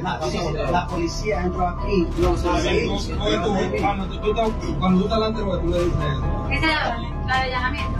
La, 0.00 0.70
la 0.70 0.86
policía 0.86 1.42
entró 1.42 1.66
aquí. 1.66 2.06
No, 2.18 2.36
señor. 2.36 3.80
Cuando 3.80 4.06
tú, 4.06 4.30
estás 4.30 5.18
delante, 5.18 5.40
tú 5.42 5.68
le 5.68 5.84
dices 5.84 5.98
eso. 5.98 7.13
La, 7.26 7.36
de 7.38 7.54
allanamiento, 7.54 7.98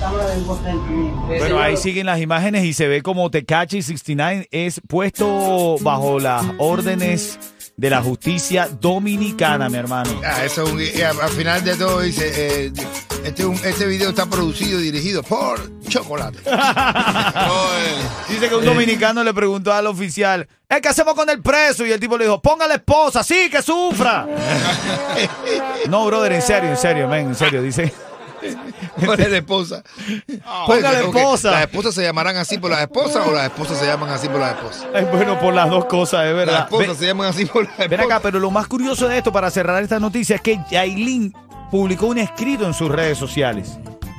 cámara 0.00 0.26
del 0.28 0.44
hotel 0.48 0.78
Bueno, 1.26 1.58
ahí 1.60 1.76
siguen 1.76 2.06
las 2.06 2.20
imágenes 2.20 2.64
y 2.64 2.72
se 2.72 2.88
ve 2.88 3.02
como 3.02 3.30
Tecachi 3.30 3.82
69 3.82 4.48
es 4.50 4.80
puesto 4.88 5.76
bajo 5.80 6.18
las 6.18 6.44
órdenes 6.58 7.38
de 7.76 7.90
la 7.90 8.02
justicia 8.02 8.68
dominicana, 8.80 9.68
mi 9.68 9.76
hermano. 9.78 10.10
Ah, 10.24 10.44
eso 10.44 10.64
al 11.02 11.20
al 11.20 11.30
final 11.30 11.64
de 11.64 11.76
todo 11.76 12.00
dice, 12.00 12.66
eh, 12.66 12.72
este, 13.24 13.44
un- 13.46 13.54
este 13.64 13.86
video 13.86 14.10
está 14.10 14.26
producido 14.26 14.80
y 14.80 14.84
dirigido 14.84 15.22
por 15.22 15.58
Chocolate. 15.98 16.38
Dice 18.28 18.48
que 18.48 18.54
un 18.54 18.64
dominicano 18.64 19.22
le 19.22 19.32
preguntó 19.34 19.72
al 19.72 19.86
oficial, 19.86 20.48
"Eh, 20.68 20.80
¿qué 20.80 20.88
hacemos 20.88 21.14
con 21.14 21.28
el 21.30 21.40
preso? 21.42 21.84
Y 21.86 21.92
el 21.92 22.00
tipo 22.00 22.16
le 22.18 22.24
dijo, 22.24 22.40
ponga 22.40 22.66
la 22.66 22.74
esposa, 22.74 23.22
sí, 23.22 23.48
que 23.50 23.62
sufra. 23.62 24.26
no, 25.88 26.04
brother, 26.06 26.32
en 26.32 26.42
serio, 26.42 26.70
en 26.70 26.76
serio, 26.76 27.08
men, 27.08 27.28
en 27.28 27.34
serio, 27.34 27.62
dice. 27.62 27.92
Ponle 29.04 29.28
la 29.28 29.38
esposa. 29.38 29.82
Póngale 30.66 31.02
ok, 31.02 31.16
esposa. 31.16 31.50
¿Las 31.50 31.60
esposas 31.62 31.94
se 31.94 32.02
llamarán 32.02 32.36
así 32.36 32.58
por 32.58 32.70
las 32.70 32.80
esposas 32.82 33.26
o 33.26 33.32
las 33.32 33.44
esposas 33.44 33.78
se 33.78 33.86
llaman 33.86 34.10
así 34.10 34.28
por 34.28 34.38
las 34.40 34.54
esposas? 34.56 34.86
Bueno, 35.10 35.38
por 35.40 35.54
las 35.54 35.70
dos 35.70 35.86
cosas, 35.86 36.26
es 36.26 36.34
Las 36.34 36.36
verdad. 36.46 36.60
esposas 36.64 36.88
Ven- 36.88 36.96
se 36.96 37.06
llaman 37.06 37.26
así 37.28 37.46
por 37.46 37.62
las 37.64 37.70
esposas. 37.72 37.88
Ven 37.90 38.00
acá, 38.00 38.20
pero 38.20 38.38
lo 38.40 38.50
más 38.50 38.66
curioso 38.66 39.08
de 39.08 39.16
esto, 39.18 39.32
para 39.32 39.50
cerrar 39.50 39.82
esta 39.82 39.98
noticia, 39.98 40.36
es 40.36 40.42
que 40.42 40.58
Yailin 40.70 41.32
publicó 41.70 42.06
un 42.06 42.18
escrito 42.18 42.66
en 42.66 42.74
sus 42.74 42.90
redes 42.90 43.16
sociales. 43.16 43.78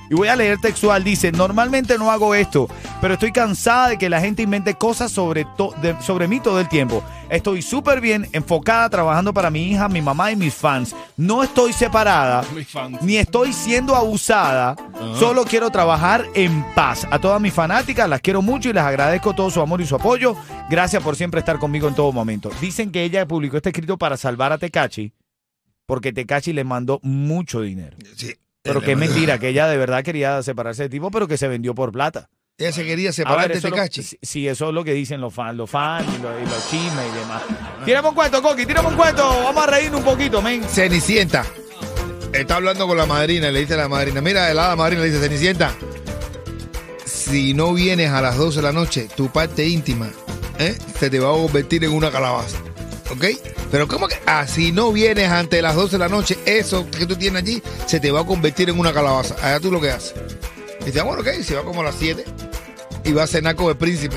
Y 0.10 0.14
voy 0.14 0.28
a 0.28 0.36
leer 0.36 0.60
textual, 0.60 1.04
dice, 1.04 1.32
normalmente 1.32 1.98
no 1.98 2.12
hago 2.12 2.36
esto, 2.36 2.68
pero 3.02 3.16
estoy 3.16 3.32
cansada 3.32 3.90
de 3.90 3.98
que 3.98 4.08
la 4.10 4.22
gente 4.22 4.44
invente 4.44 4.76
cosas 4.76 5.12
sobre, 5.12 5.46
to- 5.58 5.74
de- 5.82 6.00
sobre 6.02 6.28
mí 6.28 6.40
todo 6.40 6.60
el 6.60 6.70
tiempo. 6.70 7.04
Estoy 7.30 7.64
súper 7.64 8.02
bien 8.02 8.28
enfocada 8.34 8.88
trabajando 8.90 9.34
para 9.34 9.50
mi 9.50 9.64
hija, 9.64 9.90
mi 9.90 10.02
mamá 10.02 10.32
y 10.32 10.36
mis 10.36 10.54
fans. 10.54 10.96
No 11.18 11.42
estoy 11.44 11.74
separada, 11.74 12.44
ni 13.02 13.18
estoy 13.18 13.52
siendo 13.52 13.96
abusada. 13.96 14.76
Solo 15.20 15.44
quiero 15.44 15.72
trabajar 15.72 16.24
en 16.36 16.64
paz. 16.76 17.08
A 17.10 17.18
todas 17.20 17.42
mis 17.42 17.54
fanáticas 17.54 18.08
las 18.08 18.22
quiero 18.22 18.44
mucho 18.44 18.70
y 18.70 18.74
les 18.74 18.84
agradezco 18.84 19.34
todo 19.34 19.50
su 19.50 19.60
amor 19.60 19.82
y 19.82 19.88
su 19.88 19.96
apoyo. 19.96 20.36
Gracias 20.70 21.02
por 21.02 21.16
siempre 21.16 21.40
estar 21.40 21.58
conmigo 21.58 21.88
en 21.88 21.96
todo 21.96 22.12
momento. 22.12 22.52
Dicen 22.62 22.92
que 22.92 23.04
ella 23.04 23.28
publicó 23.28 23.58
este 23.58 23.70
escrito 23.70 23.98
para 23.98 24.18
salvar 24.18 24.52
a 24.52 24.58
Tecachi 24.60 25.12
porque 25.88 26.14
Tecachi 26.14 26.54
le 26.54 26.64
mandó 26.64 27.00
mucho 27.04 27.62
dinero. 27.62 27.98
Sí. 28.16 28.34
Pero 28.66 28.82
que 28.82 28.92
es 28.92 28.98
mentira, 28.98 29.40
que 29.40 29.50
ella 29.50 29.68
de 29.68 29.78
verdad 29.78 30.04
quería 30.04 30.42
separarse 30.44 30.84
de 30.84 30.90
tipo, 30.90 31.12
pero 31.12 31.28
que 31.28 31.38
se 31.38 31.48
vendió 31.48 31.74
por 31.74 31.92
plata. 31.92 32.30
Ella 32.58 32.72
se 32.72 32.86
quería 32.86 33.12
separar 33.14 33.52
de 33.52 33.62
Tecachi. 33.62 34.02
sí, 34.02 34.18
sí, 34.22 34.48
eso 34.48 34.70
es 34.70 34.74
lo 34.74 34.84
que 34.84 34.94
dicen 34.94 35.22
los 35.22 35.34
fans, 35.34 35.56
los 35.56 35.70
fans 35.70 36.08
y 36.08 36.22
los, 36.22 36.42
y 36.42 36.46
los 36.46 36.70
chismes 36.70 37.06
y 37.14 37.20
demás. 37.20 37.44
Tírame 37.84 38.10
un 38.10 38.16
cuento, 38.16 38.42
Coqui, 38.42 38.66
tírame 38.66 38.90
un 38.90 38.96
cuento. 38.96 39.24
Vamos 39.24 39.64
a 39.64 39.68
reírnos 39.68 40.00
un 40.00 40.06
poquito, 40.06 40.42
men. 40.42 40.64
Cenicienta. 40.64 41.46
Está 42.34 42.56
hablando 42.56 42.88
con 42.88 42.98
la 42.98 43.06
madrina 43.06 43.50
y 43.50 43.52
le 43.54 43.60
dice 43.60 43.76
a 43.76 43.78
la 43.78 43.88
madrina, 43.88 44.20
mira, 44.22 44.54
la 44.54 44.66
hada 44.66 44.76
madrina 44.76 45.02
le 45.02 45.10
dice, 45.10 45.22
Cenicienta, 45.22 45.74
si 47.06 47.54
no 47.54 47.74
vienes 47.74 48.12
a 48.12 48.22
las 48.22 48.38
12 48.38 48.58
de 48.58 48.62
la 48.62 48.72
noche, 48.72 49.08
tu 49.16 49.30
parte 49.30 49.68
íntima 49.68 50.10
¿eh? 50.60 50.78
se 51.00 51.10
te 51.10 51.20
va 51.20 51.30
a 51.30 51.34
convertir 51.34 51.84
en 51.84 51.92
una 51.92 52.12
calabaza. 52.12 52.58
¿Ok? 53.12 53.26
Pero 53.76 53.90
¿cómo 53.90 54.08
que? 54.08 54.16
Ah, 54.26 54.48
si 54.48 54.72
no 54.72 54.94
vienes 54.94 55.30
antes 55.30 55.58
de 55.58 55.62
las 55.62 55.76
12 55.76 55.92
de 55.92 56.00
la 56.00 56.08
noche, 56.08 56.38
eso 56.46 56.90
que 56.90 57.06
tú 57.06 57.18
tienes 57.18 57.44
allí 57.44 57.62
se 57.86 58.00
te 58.00 58.10
va 58.10 58.22
a 58.22 58.26
convertir 58.26 58.70
en 58.70 58.80
una 58.80 58.94
calabaza. 58.94 59.36
Allá 59.42 59.60
tú 59.60 59.70
lo 59.70 59.82
que 59.82 59.92
haces. 59.92 60.14
Y 60.80 60.86
dice, 60.86 61.02
ah, 61.02 61.04
bueno, 61.04 61.22
ok, 61.22 61.28
se 61.44 61.56
va 61.56 61.64
como 61.64 61.82
a 61.82 61.84
las 61.84 61.96
7 61.96 62.24
y 63.04 63.12
va 63.12 63.24
a 63.24 63.28
cenar 63.28 63.58
con 63.58 63.68
el 63.68 63.76
príncipe. 63.76 64.16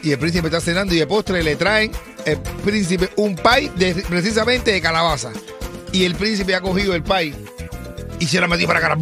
Y 0.00 0.12
el 0.12 0.18
príncipe 0.20 0.46
está 0.46 0.60
cenando 0.60 0.94
y 0.94 0.98
de 0.98 1.08
postre 1.08 1.42
le 1.42 1.56
traen 1.56 1.90
el 2.24 2.38
príncipe 2.38 3.10
un 3.16 3.34
pie 3.34 3.72
precisamente 4.08 4.70
de 4.70 4.80
calabaza. 4.80 5.32
Y 5.90 6.04
el 6.04 6.14
príncipe 6.14 6.54
ha 6.54 6.60
cogido 6.60 6.94
el 6.94 7.02
pie 7.02 7.34
y 8.20 8.26
se 8.28 8.40
lo 8.40 8.46
metió 8.46 8.68
para 8.68 8.78
acá. 8.78 8.96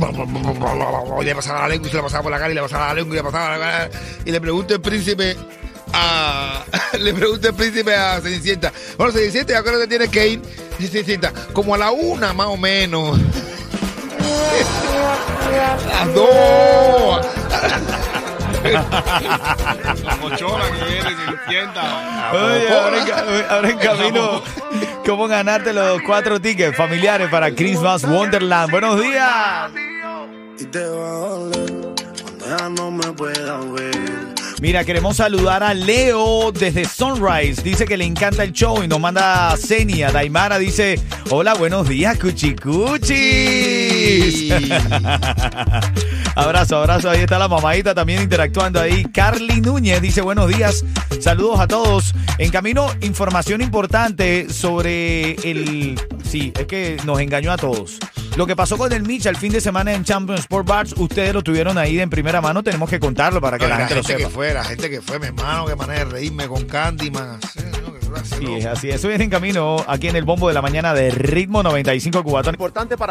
Y 1.21 1.25
le 1.27 1.35
pasaba 1.35 1.61
la 1.61 1.69
lengua 1.69 1.89
y 1.89 1.91
se 1.91 1.97
la 1.99 2.03
pasaba 2.03 2.23
por 2.23 2.33
la 2.33 2.39
cara 2.39 2.51
y 2.51 2.55
le 2.55 2.63
pasaba 2.63 2.87
la 2.87 2.95
lengua 2.95 3.13
y 3.15 3.19
le 3.19 3.25
pasaba 3.25 3.59
la 3.59 3.63
cara. 3.63 3.91
Y 4.25 4.31
le 4.31 4.41
pregunta 4.41 4.73
el 4.73 4.81
príncipe 4.81 5.37
a. 5.93 6.65
le 6.99 7.15
pregunta 7.15 7.49
el 7.49 7.55
príncipe 7.55 7.95
a 7.95 8.21
Cenicienta. 8.21 8.73
Bueno, 8.97 9.13
Cenicienta, 9.13 9.59
¿a 9.59 9.63
qué 9.63 9.69
hora 9.69 9.79
te 9.79 9.87
tienes 9.87 10.09
que 10.09 10.29
ir? 10.29 10.43
Dice 10.79 10.93
Cenicienta, 10.93 11.33
como 11.53 11.75
a 11.75 11.79
la 11.79 11.91
una 11.91 12.33
más 12.33 12.47
o 12.49 12.57
menos. 12.57 13.19
Las 15.89 16.15
dos. 16.15 17.27
La 18.63 20.17
mochona 20.21 20.65
que 20.71 20.85
viene, 20.85 21.11
se 21.11 21.51
sienta. 21.51 22.31
Oye, 22.33 22.73
ahora 22.73 22.99
en, 22.99 23.51
ahora 23.51 23.71
en 23.71 23.79
camino, 23.79 24.43
¿cómo 25.05 25.27
ganarte 25.27 25.73
los 25.73 26.01
cuatro 26.03 26.41
tickets 26.41 26.77
familiares 26.77 27.29
para 27.29 27.53
Christmas 27.53 28.05
Wonderland? 28.05 28.71
Buenos 28.71 29.01
días. 29.01 29.73
Y 30.59 30.65
te 30.67 30.85
va 30.87 31.09
a 31.09 31.29
doler 31.29 31.73
cuando 32.23 32.47
ya 32.47 32.69
no 32.69 32.91
me 32.91 33.13
pueda 33.13 33.59
ver. 33.73 34.32
Mira, 34.63 34.85
queremos 34.85 35.17
saludar 35.17 35.65
a 35.65 35.75
Leo 35.75 36.53
desde 36.53 36.85
Sunrise. 36.85 37.61
Dice 37.63 37.85
que 37.85 37.97
le 37.97 38.05
encanta 38.05 38.45
el 38.45 38.53
show 38.53 38.81
y 38.81 38.87
nos 38.87 39.01
manda 39.01 39.57
Senia. 39.57 40.13
Daimara 40.13 40.57
dice, 40.57 41.01
hola, 41.31 41.55
buenos 41.55 41.89
días, 41.89 42.17
cuchicuchis. 42.17 43.11
abrazo, 46.37 46.77
abrazo. 46.77 47.11
Ahí 47.11 47.23
está 47.23 47.41
la 47.41 47.49
mamadita 47.49 47.93
también 47.93 48.23
interactuando 48.23 48.81
ahí. 48.81 49.03
Carly 49.07 49.61
Núñez 49.61 50.01
dice, 50.01 50.21
buenos 50.21 50.47
días. 50.47 50.85
Saludos 51.19 51.59
a 51.59 51.67
todos. 51.67 52.15
En 52.39 52.53
camino, 52.53 52.87
información 53.01 53.63
importante 53.63 54.49
sobre 54.49 55.33
el... 55.43 56.01
Sí, 56.23 56.53
es 56.57 56.67
que 56.67 56.99
nos 57.05 57.19
engañó 57.19 57.51
a 57.51 57.57
todos. 57.57 57.99
Lo 58.37 58.47
que 58.47 58.57
pasó 58.57 58.79
con 58.79 58.93
el 58.93 59.03
Mitch 59.03 59.27
el 59.27 59.37
fin 59.37 59.53
de 59.53 59.61
semana 59.61 59.93
en 59.93 60.05
Champions 60.05 60.41
Sport 60.41 60.67
Bars, 60.67 60.95
ustedes 60.97 61.35
lo 61.35 61.43
tuvieron 61.43 61.77
ahí 61.77 62.01
en 62.01 62.09
primera 62.09 62.41
mano. 62.41 62.63
Tenemos 62.63 62.89
que 62.89 62.99
contarlo 62.99 63.41
para 63.41 63.59
que 63.59 63.69
la, 63.69 63.79
la 63.79 63.87
gente, 63.87 63.95
gente 63.95 64.13
lo 64.13 64.17
que 64.17 64.23
sepa. 64.25 64.35
fue, 64.35 64.55
la 64.55 64.65
gente 64.65 64.89
que 64.89 65.03
fue, 65.03 65.19
mi 65.19 65.27
hermano, 65.27 65.67
que 65.67 65.77
manera 65.77 66.05
de 66.07 66.11
reírme 66.11 66.49
con 66.49 66.65
Candyman. 66.65 67.39
Que 67.41 67.83
Sí, 68.25 68.67
así. 68.67 68.91
Eso 68.91 69.09
viene 69.09 69.25
en 69.25 69.31
camino 69.31 69.77
aquí 69.87 70.09
en 70.09 70.17
el 70.17 70.25
bombo 70.25 70.49
de 70.49 70.55
la 70.55 70.63
mañana 70.63 70.93
de 70.95 71.11
Ritmo 71.11 71.63
95 71.63 72.23
Cubatón. 72.23 72.55
Importante 72.55 72.97
para 72.97 73.11